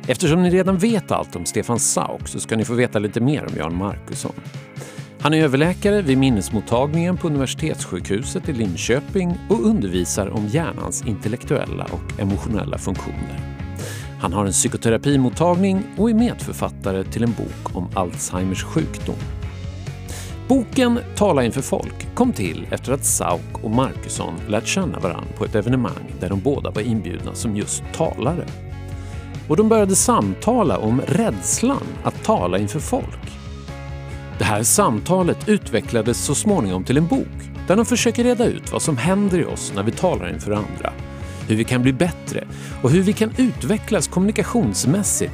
[0.07, 3.45] Eftersom ni redan vet allt om Stefan Sauk så ska ni få veta lite mer
[3.45, 4.35] om Jan Markusson.
[5.19, 12.19] Han är överläkare vid minnesmottagningen på Universitetssjukhuset i Linköping och undervisar om hjärnans intellektuella och
[12.19, 13.39] emotionella funktioner.
[14.21, 19.15] Han har en psykoterapimottagning och är medförfattare till en bok om Alzheimers sjukdom.
[20.47, 25.45] Boken Tala inför folk kom till efter att Sauk och Markusson lärt känna varandra på
[25.45, 28.45] ett evenemang där de båda var inbjudna som just talare.
[29.47, 33.31] Och de började samtala om rädslan att tala inför folk.
[34.37, 37.27] Det här samtalet utvecklades så småningom till en bok
[37.67, 40.93] där de försöker reda ut vad som händer i oss när vi talar inför andra,
[41.47, 42.47] hur vi kan bli bättre
[42.81, 45.33] och hur vi kan utvecklas kommunikationsmässigt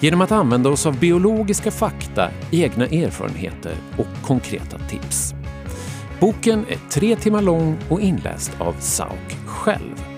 [0.00, 5.34] genom att använda oss av biologiska fakta, egna erfarenheter och konkreta tips.
[6.20, 10.09] Boken är tre timmar lång och inläst av Sauk själv.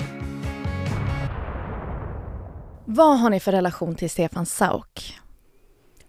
[2.94, 5.20] Vad har ni för relation till Stefan Sauk?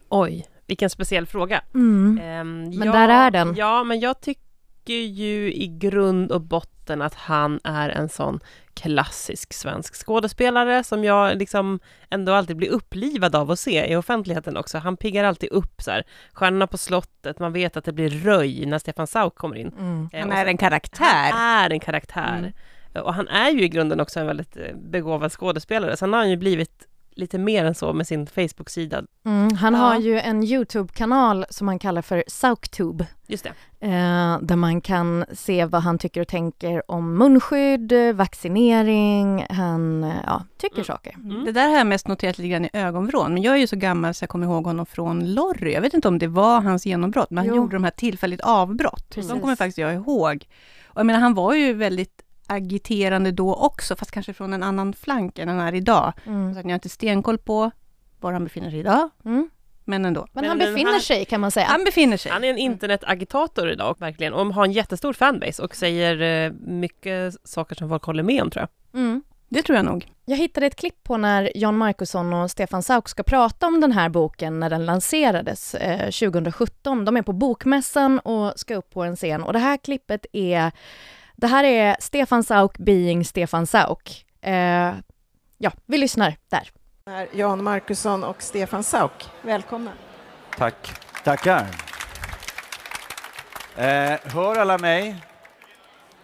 [0.09, 1.61] Oj, vilken speciell fråga.
[1.73, 2.19] Mm.
[2.23, 3.55] Ehm, Men där är den.
[3.55, 8.39] Ja, men jag tycker ju i grund och botten att han är en sån
[8.73, 14.57] klassisk svensk skådespelare som jag liksom ändå alltid blir upplivad av att se i offentligheten
[14.57, 14.77] också.
[14.77, 16.03] Han piggar alltid upp så här.
[16.33, 19.67] Stjärnorna på slottet, man vet att det blir röj när Stefan Sauk kommer in.
[19.79, 20.09] Mm.
[20.13, 21.31] Eh, Han är en karaktär.
[21.31, 22.53] Han är en karaktär.
[23.01, 25.97] Och han är ju i grunden också en väldigt eh, begåvad skådespelare.
[25.97, 29.03] Sen har han ju blivit lite mer än så med sin Facebook-sida.
[29.25, 29.55] Mm.
[29.55, 29.79] Han Ja.
[29.79, 33.07] har ju en YouTube-kanal som han kallar för Sauktube.
[33.27, 33.49] Just det.
[33.87, 40.13] Eh, där man kan se vad han tycker och tänker om munskydd, vaccinering, han eh,
[40.25, 40.85] ja, tycker Mm.
[40.85, 41.13] saker.
[41.15, 41.45] Mm.
[41.45, 43.75] Det där har jag mest noterat lite grann i ögonvrån, men jag är ju så
[43.75, 45.73] gammal så jag kommer ihåg honom från Lorry.
[45.73, 47.55] Jag vet inte om det var hans genombrott, men han Jo.
[47.55, 49.09] gjorde de här tillfälligt avbrott.
[49.09, 49.31] Precis.
[49.31, 50.47] De kommer faktiskt jag ihåg.
[50.87, 54.93] Och jag menar, han var ju väldigt agiterande då också, fast kanske från en annan
[54.93, 56.13] flank än han är idag.
[56.25, 56.53] Mm.
[56.53, 57.71] Så att ni har inte stenkoll på
[58.19, 59.49] var han befinner sig idag, Mm.
[59.83, 60.27] men ändå.
[60.31, 61.65] Men, Men- han befinner han- sig kan man säga.
[61.65, 62.31] Han befinner sig.
[62.31, 67.35] Han är en internetagitator idag verkligen och har en jättestor fanbase och säger eh, mycket
[67.43, 68.99] saker som folk håller med om tror jag.
[69.01, 69.23] Mm.
[69.49, 70.11] Det tror jag nog.
[70.25, 73.91] Jag hittade ett klipp på när Jan Markusson och Stefan Sauk ska prata om den
[73.91, 77.05] här boken när den lanserades eh, 2017.
[77.05, 80.71] De är på Bokmässan och ska upp på en scen och det här klippet är
[81.35, 84.25] det här är Stefan Sauk being Stefan Sauk.
[84.41, 84.93] Eh,
[85.57, 86.69] ja, vi lyssnar där.
[87.05, 89.29] är Jan Markusson och Stefan Sauk.
[89.41, 89.91] Välkomna.
[90.57, 90.91] Tack.
[91.23, 91.67] Tackar.
[93.77, 95.15] Eh, hör alla mig?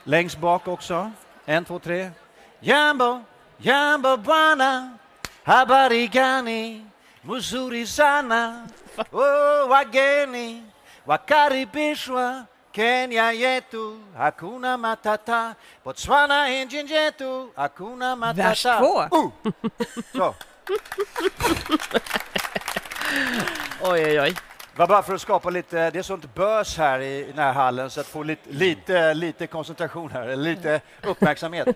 [0.03, 1.11] Längst bak också.
[1.45, 2.11] En, två, tre.
[2.59, 3.23] Jambo,
[3.57, 4.97] jambo bwana,
[5.43, 6.85] habari gani,
[7.21, 8.67] muzuri sana,
[9.11, 10.63] oh, wageni
[11.05, 12.45] wakaribishwa
[12.79, 18.49] Kenya yetu, hakuna matata, Botswana nchi yetu, hakuna matata.
[18.49, 19.17] Vers två.
[19.17, 19.31] Uh.
[20.13, 20.35] Så.
[23.81, 24.35] Oj, oj, oj.
[24.75, 27.89] Var bara för att skapa lite, det är sånt bös här i den här hallen
[27.89, 31.67] så att få lite, lite, lite koncentration här, lite uppmärksamhet.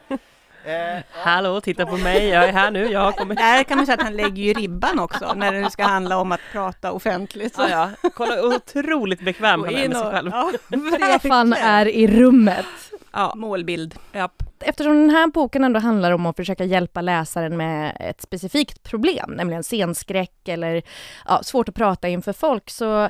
[0.65, 3.38] Eh, Hallå, titta på mig, jag är här nu, jag har kommit.
[3.38, 6.32] Där kan man säga att han lägger ju ribban också, när det ska handla om
[6.32, 7.56] att prata offentligt.
[7.58, 7.69] Ja,
[8.02, 8.10] ja.
[8.13, 10.32] Kolla, otroligt bekväm han är med sig själv.
[10.34, 10.52] ja,
[11.19, 12.65] Stefan är i rummet.
[13.12, 13.95] Ja, målbild.
[14.13, 14.43] Japp.
[14.60, 19.32] Eftersom den här boken ändå handlar om att försöka hjälpa läsaren med ett specifikt problem,
[19.32, 20.82] nämligen scenskräck eller
[21.28, 23.10] ja, svårt att prata inför folk, så,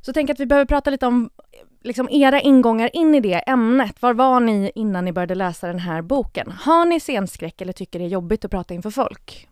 [0.00, 1.30] så tänker jag att vi behöver prata lite om
[1.80, 4.02] liksom, era ingångar in i det ämnet.
[4.02, 6.52] Var var ni innan ni började läsa den här boken?
[6.52, 9.48] Har ni scenskräck eller tycker det är jobbigt att prata inför folk?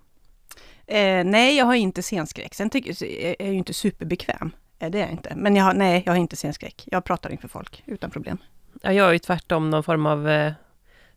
[0.87, 2.55] Eh, nej, jag har inte scenskräck.
[2.55, 4.51] Sen tycker, är jag ju inte superbekväm.
[4.79, 5.33] Eh, det är jag inte.
[5.37, 6.85] Men jag har, nej, jag har inte scenskräck.
[6.87, 8.39] Jag pratar inför folk utan problem.
[8.83, 10.53] Ja, jag är ju tvärtom någon form av eh,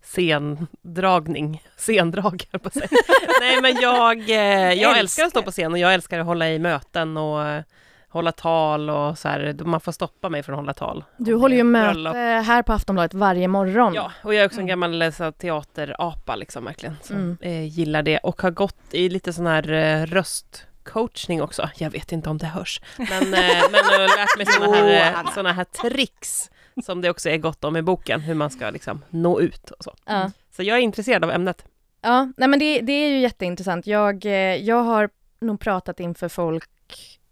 [0.04, 2.88] scendragning, scendrag på säga.
[3.42, 6.50] Nej men jag, eh, jag älskar att stå på scen och jag älskar att hålla
[6.50, 7.64] i möten och eh,
[8.12, 11.04] hålla tal och så här, man får stoppa mig från att hålla tal.
[11.18, 13.94] Du håller ju möte här på Aftonbladet varje morgon.
[13.94, 17.38] Ja, och jag är också en gammal eh, teaterapa liksom verkligen, som Mm.
[17.42, 21.70] eh, gillar det och har gått i lite sån här eh, röstcoachning också.
[21.76, 23.30] Jag vet inte om det hörs, men, eh,
[23.72, 26.50] men jag har lärt mig såna här, eh, såna här tricks
[26.86, 29.84] som det också är gott om i boken, hur man ska liksom nå ut och
[29.84, 29.94] så.
[30.06, 30.32] Ja.
[30.56, 31.66] Så jag är intresserad av ämnet.
[32.02, 33.88] Ja, nej men det, det är ju jätteintressant.
[33.88, 34.26] Jag,
[34.60, 35.10] jag har
[35.42, 36.70] nog pratat inför folk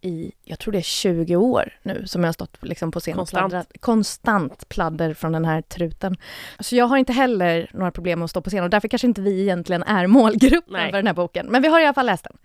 [0.02, 3.16] i, jag tror det är 20 år nu som jag har stått liksom på scen
[3.16, 3.46] Konstant.
[3.46, 3.72] och pladdrat.
[3.80, 6.18] Konstant pladder från den här truten.
[6.60, 9.08] Så jag har inte heller några problem med att stå på scen och därför kanske
[9.08, 10.92] inte vi egentligen är målgruppen Nej.
[10.92, 11.46] för den här boken.
[11.46, 12.38] Men vi har i alla fall läst den.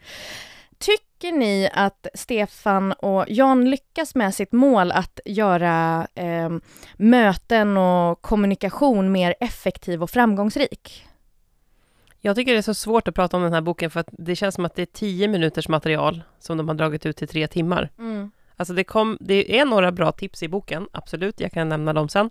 [0.78, 6.50] Tycker ni att Stefan och Jan lyckas med sitt mål att göra eh,
[6.96, 11.06] möten och kommunikation mer effektiv och framgångsrik?
[12.26, 14.36] Jag tycker det är så svårt att prata om den här boken för att det
[14.36, 17.46] känns som att det är tio minuters material som de har dragit ut till tre
[17.46, 17.90] timmar.
[17.98, 18.30] Mm.
[18.56, 22.08] Alltså det, kom, det är några bra tips i boken, absolut, jag kan nämna dem
[22.08, 22.30] sen.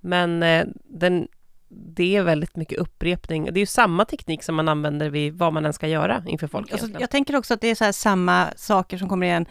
[0.00, 1.28] Men eh, den,
[1.68, 3.44] det är väldigt mycket upprepning.
[3.44, 6.46] Det är ju samma teknik som man använder vid vad man än ska göra inför
[6.46, 6.72] folk.
[6.72, 9.46] Alltså, jag tänker också att det är så samma saker som kommer igen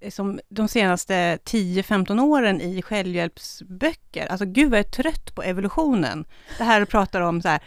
[0.00, 4.26] eh, som de senaste 10-15 åren i självhjälpsböcker.
[4.26, 6.24] Alltså gud vad jag är trött på evolutionen.
[6.58, 7.60] Det här pratar om så här,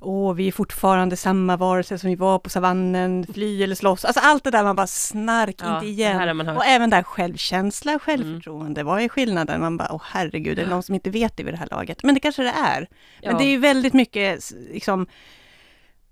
[0.00, 4.04] åh vi är fortfarande samma varelser som vi var på savannen, fly eller slåss.
[4.04, 6.40] Alltså allt det där man bara snark, Ja, inte igen.
[6.56, 9.60] Och även där självkänsla, självförtroende, vad är skillnaden?
[9.60, 12.02] Man bara, åh herregud, är det någon som inte vet det vid det här laget?
[12.02, 12.80] Men det kanske det är.
[13.22, 13.38] Men Ja.
[13.38, 15.06] det är ju väldigt mycket, liksom,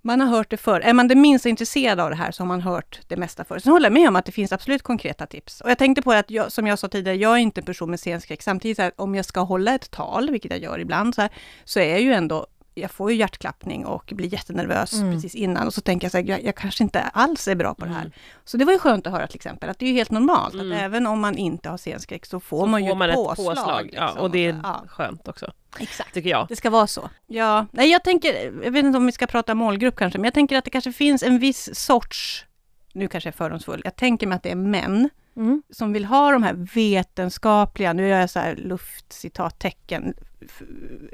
[0.07, 0.81] man har hört det förr.
[0.81, 3.59] Är man det minsta intresserad av det här så har man hört det mesta förr.
[3.59, 5.61] Sen håller jag med om att det finns absolut konkreta tips.
[5.61, 7.91] Och jag tänkte på att, jag, som jag sa tidigare, jag är inte en person
[7.91, 8.43] med scenskräck.
[8.43, 11.31] Samtidigt, så här, om jag ska hålla ett tal, vilket jag gör ibland, så, här,
[11.65, 15.15] så är jag ju ändå jag får ju hjärtklappning och blir jättenervös Mm.
[15.15, 17.75] precis innan och så tänker jag så här, jag, jag kanske inte alls är bra
[17.75, 18.01] på det här.
[18.01, 18.13] Mm.
[18.45, 20.55] Så det var ju skönt att höra till exempel, att det är ju helt normalt
[20.55, 20.73] Mm.
[20.73, 23.15] att även om man inte har scenskräck så får Så man ju får man ett
[23.17, 23.57] påslag.
[23.57, 23.91] påslag.
[23.93, 24.21] Ja, liksom.
[24.23, 26.15] och det är ja, skönt också, exakt.
[26.15, 26.47] tycker jag.
[26.49, 27.11] Det ska vara så.
[27.27, 30.35] Ja, nej jag tänker, jag vet inte om vi ska prata målgrupp kanske, men jag
[30.35, 32.47] tänker att det kanske finns en viss sorts,
[32.93, 35.63] nu kanske jag är fördomsfull, jag tänker mig att det är män Mm.
[35.71, 40.15] som vill ha de här vetenskapliga, nu gör jag så här luftcitattecken,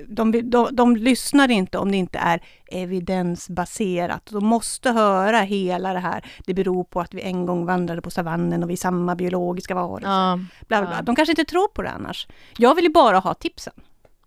[0.09, 4.27] de, de, de lyssnar inte om det inte är evidensbaserat.
[4.31, 8.11] De måste höra hela det här, det beror på att vi en gång vandrade på
[8.11, 10.11] savannen och vi är samma biologiska varelser.
[10.11, 10.37] Ja,
[10.69, 10.97] Bla, bla, bla.
[10.97, 11.03] ja.
[11.03, 12.29] De kanske inte tror på det annars.
[12.57, 13.73] Jag vill ju bara ha tipsen.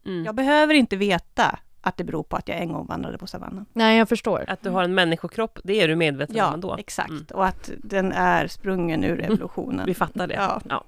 [0.06, 0.26] Mm.
[0.26, 3.66] Jag behöver inte veta att det beror på att jag en gång vandrade på savannen.
[3.74, 4.46] Nej, jag förstår.
[4.48, 6.76] Att du har en människokropp, det är du medveten om Ja, ändå.
[6.80, 7.10] exakt.
[7.10, 7.26] Mm.
[7.34, 9.86] Och att den är sprungen ur evolutionen.
[9.86, 10.34] Vi fattar det.
[10.34, 10.62] Ja.
[10.70, 10.84] Ja.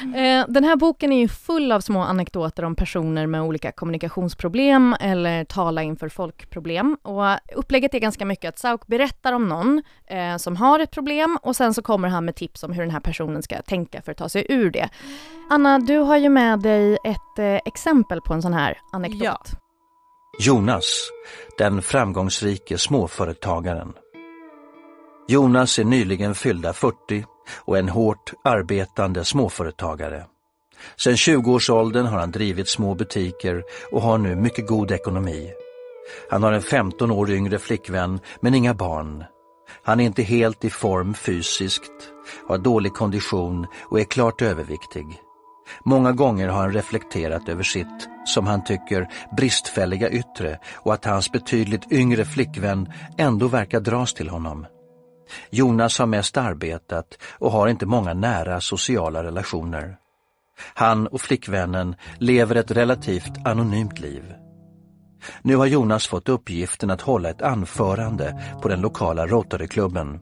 [0.00, 4.96] Eh, Den här boken är ju full av små anekdoter om personer med olika kommunikationsproblem
[5.00, 6.96] eller tala inför folkproblem.
[7.02, 11.38] Och upplägget är ganska mycket att Sauk berättar om någon eh, som har ett problem
[11.42, 14.12] och sen så kommer han med tips om hur den här personen ska tänka för
[14.12, 14.88] att ta sig ur det.
[15.50, 19.22] Anna, du har ju med dig ett eh, exempel på en sån här anekdot.
[19.22, 19.40] Ja.
[20.40, 21.10] Jonas,
[21.58, 23.92] den framgångsrike småföretagaren.
[25.28, 30.24] Jonas är nyligen fyllda 40 och en hårt arbetande småföretagare.
[30.96, 35.52] Sedan 20-årsåldern har han drivit små butiker och har nu mycket god ekonomi.
[36.30, 39.24] Han har en 15 år yngre flickvän men inga barn.
[39.82, 41.92] Han är inte helt i form fysiskt,
[42.48, 45.06] har dålig kondition och är klart överviktig.
[45.84, 51.32] Många gånger har han reflekterat över sitt, som han tycker, bristfälliga yttre och att hans
[51.32, 54.66] betydligt yngre flickvän ändå verkar dras till honom.
[55.50, 59.96] Jonas har mest arbetat och har inte många nära sociala relationer.
[60.74, 64.34] Han och flickvännen lever ett relativt anonymt liv.
[65.42, 70.20] Nu har Jonas fått uppgiften att hålla ett anförande på den lokala Rotaryklubben.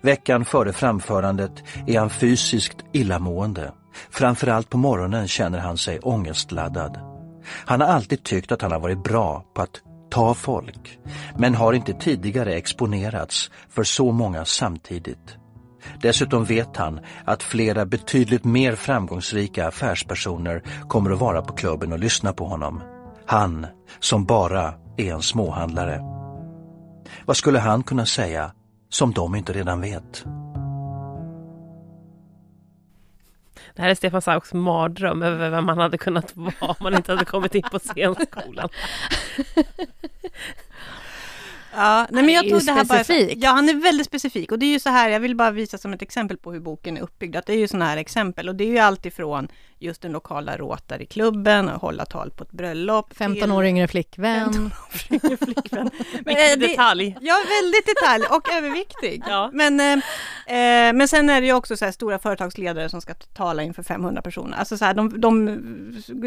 [0.00, 1.52] Veckan före framförandet
[1.86, 3.72] är han fysiskt illamående.
[4.10, 6.98] Framförallt på morgonen känner han sig ångestladdad.
[7.46, 10.98] Han har alltid tyckt att han har varit bra på att ta folk,
[11.38, 15.36] men har inte tidigare exponerats för så många samtidigt.
[16.00, 21.98] Dessutom vet han att flera betydligt mer framgångsrika affärspersoner kommer att vara på klubben och
[21.98, 22.82] lyssna på honom.
[23.26, 23.66] Han
[24.00, 26.00] som bara är en småhandlare.
[27.26, 28.52] Vad skulle han kunna säga
[28.88, 30.24] som de inte redan vet?
[33.76, 37.12] Det här är Stefan Sauks mardröm över vem man hade kunnat vara om man inte
[37.12, 38.68] hade kommit in på scenskolan.
[41.76, 43.38] Ja, nej, men jag tog det här bara, specifik.
[43.40, 45.78] Ja, han är väldigt specifik och det är ju så här, jag vill bara visa
[45.78, 48.48] som ett exempel på hur boken är uppbyggd, att det är ju sådana här exempel
[48.48, 52.52] och det är ju allt ifrån just den lokala Rotary-klubben och hålla tal på ett
[52.52, 53.16] bröllop.
[53.16, 54.70] 15 år yngre flickvän.
[55.10, 55.90] yngre flickvän.
[56.12, 57.16] Vilken eh, det- detalj.
[57.20, 59.22] Ja, väldigt detalj och överviktig.
[59.28, 59.50] Ja.
[59.52, 59.92] Men, eh,
[60.56, 63.82] eh, men sen är det ju också så här stora företagsledare som ska tala inför
[63.82, 64.58] 500 personer.
[64.58, 65.46] Alltså så här, de, de,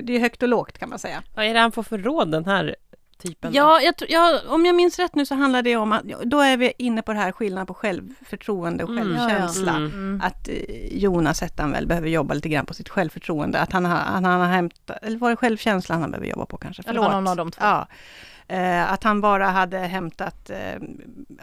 [0.03, 1.23] det är högt och lågt kan man säga.
[1.35, 2.75] Vad är det han får för råd den här
[3.19, 3.53] typen?
[3.53, 6.57] Ja, jag, ja, om jag minns rätt nu så handlar det om att, då är
[6.57, 9.17] vi inne på det här skillnaden på självförtroende och Mm.
[9.17, 9.71] självkänsla.
[9.71, 9.85] Ja, ja.
[9.85, 10.21] Mm.
[10.23, 10.55] Att eh,
[10.97, 13.59] Jonas Hettan väl behöver jobba lite grann på sitt självförtroende.
[13.59, 16.57] Att han har, han, han har hämtat, eller var det självkänslan han behöver jobba på
[16.57, 16.83] kanske?
[16.93, 17.61] Det var någon av de två.
[17.63, 17.87] Ja.
[18.51, 20.81] Eh, att han bara hade hämtat, eh,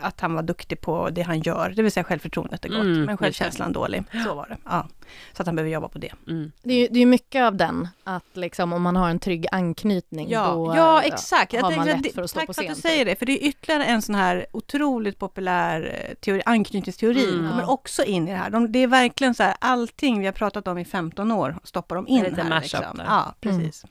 [0.01, 2.99] att han var duktig på det han gör, det vill säga självförtroendet är gott, Mm,
[2.99, 3.17] men det.
[3.17, 4.05] självkänslan dålig.
[4.27, 4.57] Så var det.
[4.65, 4.87] Ja.
[5.33, 6.13] Så att han behöver jobba på det.
[6.29, 6.53] Mm.
[6.63, 10.31] Det är det är mycket av den, att liksom, om man har en trygg anknytning
[10.31, 11.53] Ja, då ja exakt.
[11.61, 12.71] Har man att för att stå tack på för scen.
[12.71, 16.43] att du säger det, för det är ytterligare en sån här otroligt populär eh, teori,
[16.47, 17.51] anknytningsteori, Mm.
[17.51, 17.69] kommer Ja.
[17.69, 18.51] också in i det här.
[18.51, 21.97] De, det är verkligen så här, allting vi har pratat om i 15 år stoppar
[21.97, 22.61] de in lite här.
[22.61, 22.83] Liksom.
[23.07, 23.85] Ja, precis.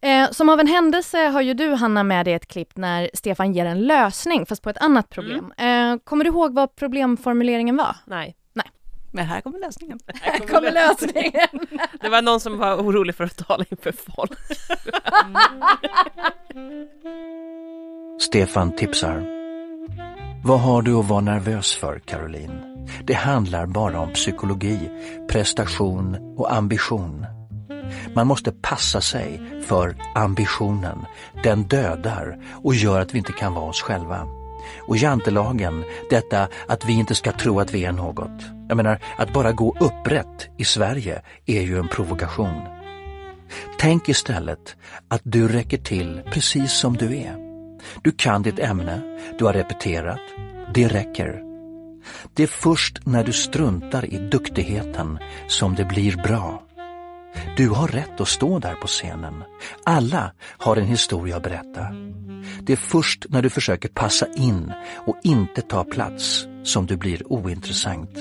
[0.00, 3.52] Eh, som av en händelse har ju du, Hanna, med dig ett klipp när Stefan
[3.52, 5.52] ger en lösning, fast på ett annat problem.
[5.56, 7.96] Eh, kommer du ihåg vad problemformuleringen var?
[8.04, 8.36] Nej.
[9.16, 9.98] Men här kommer lösningen.
[10.22, 11.66] Här kommer lösningen.
[12.00, 14.32] Det var någon som var orolig för att tala inför folk.
[18.20, 19.24] Stefan tipsar.
[20.44, 22.88] Vad har du att vara nervös för, Caroline?
[23.04, 24.90] Det handlar bara om psykologi,
[25.30, 27.26] prestation och ambition.
[28.14, 30.98] Man måste passa sig för ambitionen.
[31.42, 34.26] Den dödar och gör att vi inte kan vara oss själva.
[34.88, 38.42] Och jantelagen, detta att vi inte ska tro att vi är något.
[38.68, 42.62] Jag menar, att bara gå upprätt i Sverige är ju en provokation.
[43.78, 44.76] Tänk istället
[45.08, 47.36] att du räcker till precis som du är.
[48.02, 49.00] Du kan ditt ämne,
[49.38, 50.20] du har repeterat,
[50.74, 51.42] det räcker.
[52.34, 55.18] Det är först när du struntar i duktigheten
[55.48, 56.65] som det blir bra.
[57.56, 59.44] Du har rätt att stå där på scenen.
[59.84, 61.86] Alla har en historia att berätta.
[62.60, 64.72] Det är först när du försöker passa in
[65.06, 68.18] och inte ta plats som du blir ointressant.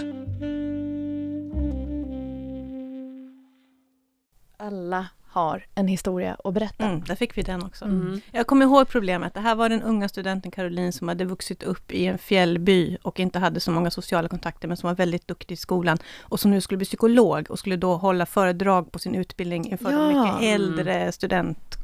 [4.58, 6.86] Alla har en historia att berätta.
[6.86, 7.86] Mm, där fick vi den också.
[7.86, 8.22] Mm.
[8.32, 9.34] Jag kommer ihåg problemet.
[9.34, 13.20] Det här var den unga studenten Caroline som hade vuxit upp i en fjällby och
[13.20, 16.52] inte hade så många sociala kontakter, men som var väldigt duktig i skolan och som
[16.52, 20.24] nu skulle bli psykolog och skulle då hålla föredrag på sin utbildning inför de Ja.
[20.34, 21.76] mycket äldre student,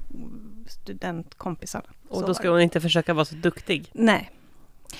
[0.67, 1.85] studentkompisarna.
[2.07, 2.49] Så Och var då ska det.
[2.49, 3.89] hon inte försöka vara så duktig.
[3.93, 4.31] Nej,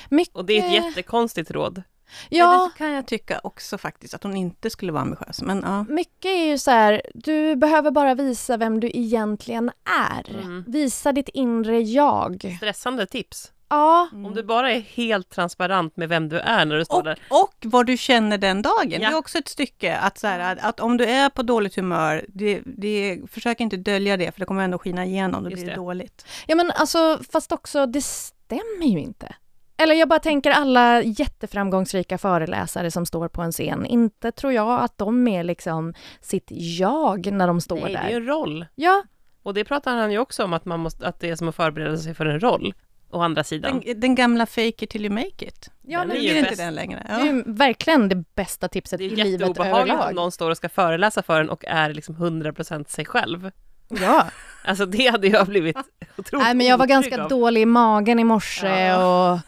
[0.10, 0.36] Mycket...
[0.36, 1.84] Och det är ett jättekonstigt råd.
[2.30, 2.72] Ja.
[2.74, 5.42] Det kan jag tycka också faktiskt, att hon inte skulle vara ambitiös.
[5.42, 9.72] Men ja, mycket är ju så här, du behöver bara visa vem du egentligen
[10.10, 10.30] är.
[10.36, 10.64] Mm.
[10.68, 12.54] Visa ditt inre jag.
[12.58, 13.52] Stressande tips.
[13.70, 17.04] Ja, Om du bara är helt transparent med vem du är när du står Och,
[17.04, 17.20] där.
[17.30, 18.90] och vad du känner den dagen.
[18.90, 19.10] Det Ja.
[19.10, 22.26] är också ett stycke att, så här, att, att om du är på dåligt humör,
[22.28, 25.70] det, det, försök inte dölja det för det kommer ändå skina igenom, då Just blir
[25.70, 25.82] det det.
[25.86, 26.26] dåligt.
[26.48, 29.36] ja men alltså fast också det stämmer ju inte.
[29.78, 33.86] Eller jag bara tänker alla jätteframgångsrika föreläsare som står på en scen.
[33.86, 38.04] Inte tror jag att de är liksom sitt jag när de står Nej, det är
[38.10, 38.22] ju där.
[38.22, 38.66] en roll.
[38.76, 39.04] Ja,
[39.44, 41.56] Och det pratar han ju också om, att, man måste, att det är som att
[41.56, 42.74] förbereda sig för en roll.
[43.14, 43.82] Å andra sidan.
[43.86, 45.70] Den, den gamla fake it till you make it.
[45.82, 46.58] ja Den Nu är ju inte bäst.
[46.62, 47.04] den längre.
[47.08, 47.26] det är Ja.
[47.26, 50.10] ju verkligen det bästa tipset Det är i livet jätteobehagligt överlag.
[50.10, 53.52] om någon står och ska föreläsa för en och är liksom 100% sig själv.
[53.90, 54.26] Ja.
[54.66, 55.78] Alltså det hade jag blivit
[56.18, 57.30] otroligt Nej men jag var ganska av.
[57.30, 59.40] dålig i magen i morse och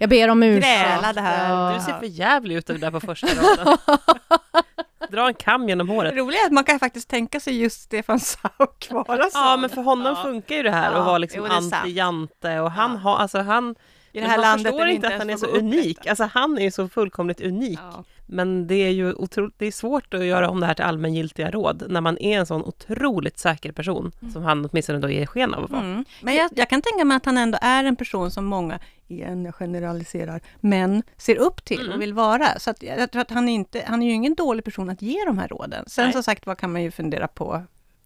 [0.00, 0.88] jag ber om ursäkt.
[0.88, 1.74] Grälade här.
[1.74, 3.78] Du ser för jävlig ut där på första raden.
[5.10, 6.14] Dra en kam genom håret.
[6.14, 9.38] Det roliga är att man kan faktiskt tänka sig just Stefan Sauk vara så.
[9.38, 12.96] Ja, men för honom funkar ju det här Ja, att vara liksom anti-Jante och han
[12.96, 13.74] har, alltså han
[14.12, 16.06] I det här landet förstår inte att han är så unik.
[16.06, 17.78] Alltså han är ju så fullkomligt unik.
[18.26, 21.50] Men det är ju otroligt, det är svårt att göra om det här till allmängiltiga
[21.50, 25.54] råd när man är en sån otroligt säker person som han åtminstone då ger sken
[25.54, 25.82] av att vara.
[25.82, 26.04] Mm.
[26.20, 29.44] Men jag, jag kan tänka mig att han ändå är en person som många, igen
[29.44, 31.92] jag generaliserar, men ser upp till Mm.
[31.92, 32.58] och vill vara.
[32.58, 35.02] Så att jag tror att han är, inte, han är ju ingen dålig person att
[35.02, 35.84] ge de här råden.
[35.86, 36.12] Sen Nej.
[36.12, 37.62] som sagt vad kan man ju fundera på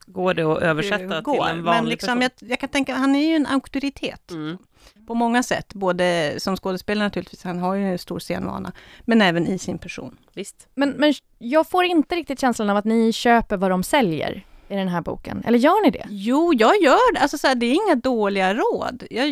[0.07, 1.49] Går det att översätta till går.
[1.49, 2.31] en vanlig Men liksom, person?
[2.41, 4.31] jag, jag kan tänka, han är ju en auktoritet.
[4.31, 4.59] Mm.
[5.07, 8.73] På många sätt, både som skådespelare naturligtvis, han har ju en stor scenvana,
[9.05, 10.17] men även i sin person.
[10.33, 10.69] Visst.
[10.75, 14.75] Men, men jag får inte riktigt känslan av att ni köper vad de säljer i
[14.75, 15.43] den här boken.
[15.47, 16.07] Eller gör ni det?
[16.09, 17.21] Jo, jag gör det.
[17.21, 19.05] Alltså, så här, det är inga dåliga råd.
[19.11, 19.27] Jag,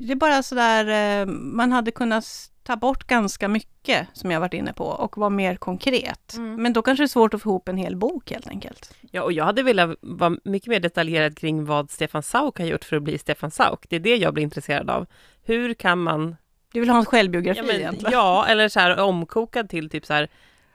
[0.00, 4.54] det är bara sådär, eh, man hade kunnat ta bort ganska mycket som jag varit
[4.54, 6.34] inne på och vara mer konkret.
[6.38, 8.94] Men då kanske det är svårt att få ihop en hel bok helt enkelt.
[9.10, 12.84] Ja, och jag hade velat vara mycket mer detaljerad kring vad Stefan Sauk har gjort
[12.84, 13.86] för att bli Stefan Sauk.
[13.88, 15.06] Det är det jag blir intresserad av.
[15.42, 16.36] Hur kan man...
[16.72, 18.12] Du vill ha en självbiografi ja, men, egentligen?
[18.12, 20.28] ja, eller så här omkokad till typ så här...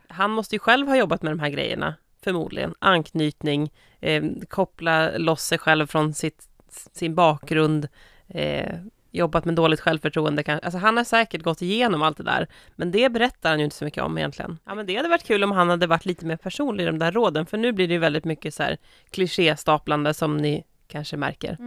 [0.07, 2.75] Han måste ju själv ha jobbat med de här grejerna, förmodligen.
[2.79, 7.87] Anknytning, eh, koppla loss sig själv från sitt, sin bakgrund,
[8.27, 8.75] eh,
[9.11, 10.59] jobbat med dåligt självförtroende.
[10.63, 13.75] Alltså han har säkert gått igenom allt det där, men det berättar han ju inte
[13.75, 14.57] så mycket om egentligen.
[14.65, 16.99] Ja, men det hade varit kul om han hade varit lite mer personlig i de
[16.99, 18.77] där råden, för nu blir det ju väldigt mycket så här
[19.11, 21.57] klichéstaplande som ni kanske märker.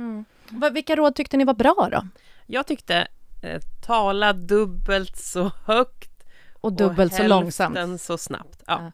[0.49, 2.03] Vad- Vilka råd tyckte ni var bra då?
[2.47, 3.07] Jag tyckte
[3.43, 6.11] eh, tala dubbelt så högt
[6.61, 8.01] Och dubbelt så hälften långsamt.
[8.01, 8.63] så snabbt.
[8.67, 8.93] Ja.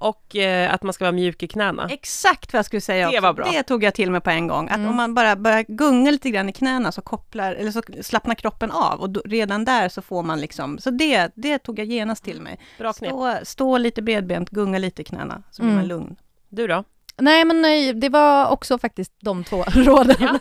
[0.00, 1.88] Och eh, att man ska vara mjuk i knäna.
[1.90, 3.22] Exakt vad jag skulle säga Det också.
[3.22, 3.48] var bra.
[3.52, 4.68] Det tog jag till mig på en gång.
[4.68, 4.90] Att Mm.
[4.90, 8.70] om man bara börjar gunga lite grann i knäna så kopplar, eller så slappnar kroppen
[8.70, 12.24] av och då, redan där så får man liksom, så det, det tog jag genast
[12.24, 12.58] till mig.
[12.78, 13.10] Bra knep.
[13.10, 15.76] Stå, stå lite bredbent, gunga lite i knäna, så blir Mm.
[15.80, 16.16] man lugn.
[16.48, 16.84] Du då?
[17.20, 20.38] Nej, men nej, det var också faktiskt de två råden.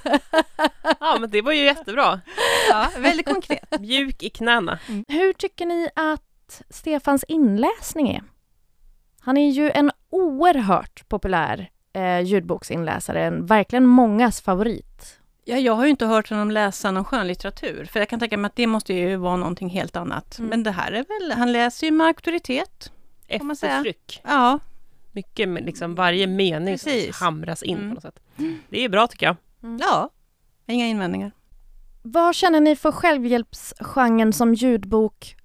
[0.99, 2.21] Ja, men det var ju jättebra.
[2.69, 3.79] Ja, väldigt konkret.
[3.79, 4.79] Mjuk i knäna.
[5.07, 8.23] Hur tycker ni att Stefans inläsning är?
[9.19, 15.19] Han är ju en oerhört populär eh, ljudboksinläsare, en, verkligen mångas favorit.
[15.45, 18.47] Ja, jag har ju inte hört honom läsa någon skönlitteratur, för jag kan tänka mig
[18.49, 20.37] att det måste ju vara någonting helt annat.
[20.39, 20.49] Mm.
[20.49, 22.91] Men det här är väl, han läser ju med auktoritet.
[23.37, 23.71] Får man säga.
[23.73, 24.21] Eftertryck.
[24.23, 24.59] Ja,
[25.11, 27.19] Mycket, liksom varje mening Precis.
[27.19, 27.89] hamras in Mm.
[27.89, 28.19] på något sätt.
[28.69, 29.35] Det är bra tycker jag.
[29.79, 30.09] ja,
[30.67, 31.31] inga invändningar.
[32.01, 35.35] Vad känner ni för självhjälpsgenren som ljudbok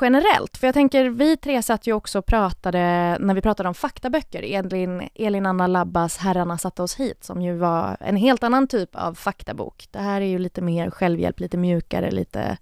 [0.00, 0.56] generellt?
[0.56, 4.42] För jag tänker, vi tre satt ju också och pratade, när vi pratade om faktaböcker,
[4.42, 8.96] Elin, Elin Anna Labbas Herrarna satte oss hit, som ju var en helt annan typ
[8.96, 9.88] av faktabok.
[9.90, 12.58] Det här är ju lite mer självhjälp, lite mjukare, lite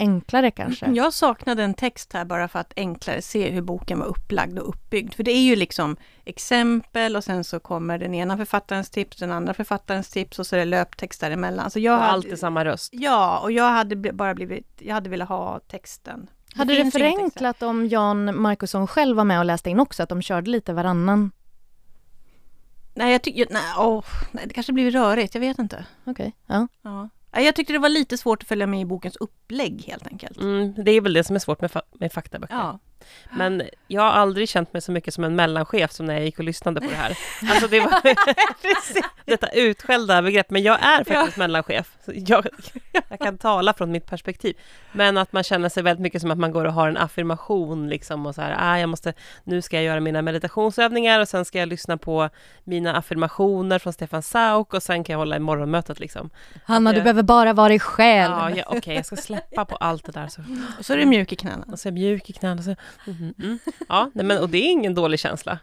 [0.00, 0.90] enklare kanske.
[0.90, 4.68] Jag saknade en text här bara för att enklare se hur boken var upplagd och
[4.68, 5.14] uppbyggd.
[5.14, 9.32] För det är ju liksom exempel och sen så kommer den ena författarens tips, den
[9.32, 11.70] andra författarens tips och så är det löptext däremellan.
[11.70, 12.90] Så jag Och hade, allt i samma röst.
[12.92, 16.30] Ja, och jag hade bara blivit, jag hade velat ha texten.
[16.54, 16.90] Hade det här.
[16.90, 20.72] förenklat om Jan Markusson själv var med och läste in också, att de körde lite
[20.72, 21.30] varannan?
[22.94, 25.86] Nej, jag tycker, nej, åh, nej, det kanske blir rörigt, jag vet inte.
[26.04, 26.68] Okej, ja.
[26.82, 27.08] Ja.
[27.32, 30.38] Nej, Jag tyckte det var lite svårt att följa med i bokens upplägg helt enkelt.
[30.40, 32.54] Mm, det är väl det som är svårt med, fa- med faktaböcker.
[32.54, 32.78] Ja.
[33.30, 36.38] Men jag har aldrig känt mig så mycket som en mellanchef som när jag gick
[36.38, 37.18] och lyssnade på det här.
[37.50, 38.00] Alltså det var
[39.24, 41.92] detta utskällda begrepp, men jag är faktiskt mellanchef.
[42.04, 42.46] Så Jag,
[43.08, 44.56] jag kan tala från mitt perspektiv.
[44.92, 47.88] Men att man känner sig väldigt mycket som att man går och har en affirmation
[47.88, 49.12] liksom och så här, ah, jag måste,
[49.44, 52.28] nu ska jag göra mina meditationsövningar och sen ska jag lyssna på
[52.64, 56.30] mina affirmationer från Stefan Sauk och sen kan jag hålla i morgonmötet liksom.
[56.64, 58.32] Hanna, Att du behöver bara vara dig själv.
[58.32, 60.28] Ja, ja okej, jag ska släppa på allt det där.
[60.28, 60.42] Så.
[60.78, 61.64] Och så är det mjuk i knäna.
[61.72, 62.58] Och så är jag mjuk i knäna.
[62.58, 62.76] och Så,
[63.06, 63.58] mm, mm.
[63.88, 65.58] Ja, nej, men, och det är ingen dålig känsla.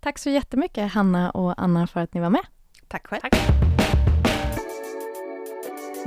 [0.00, 2.44] Tack så jättemycket Hanna och Anna för att ni var med.
[2.88, 3.22] Tack själv.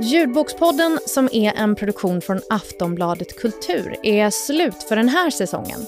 [0.00, 5.78] Ljudbokspodden, som är en produktion från Aftonbladet Kultur, är slut för den här säsongen.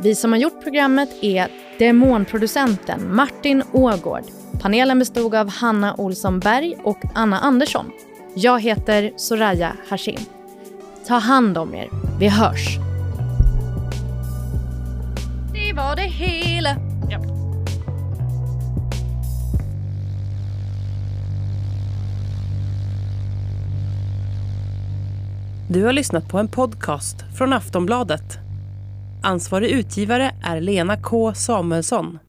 [0.00, 4.24] Vi som har gjort programmet är demonproducenten Martin Ågård.
[4.60, 7.90] Panelen bestod av Hanna Olsson Berg och Anna Andersson.
[8.34, 10.20] Jag heter Soraya Hashim.
[11.06, 11.88] Ta hand om er.
[12.18, 12.93] Vi hörs.
[15.68, 16.76] Det var det hela.
[17.10, 17.18] Ja.
[25.68, 28.38] Du har lyssnat på en podcast från Aftonbladet.
[29.22, 32.18] Ansvarig utgivare är Lena K Samuelsson.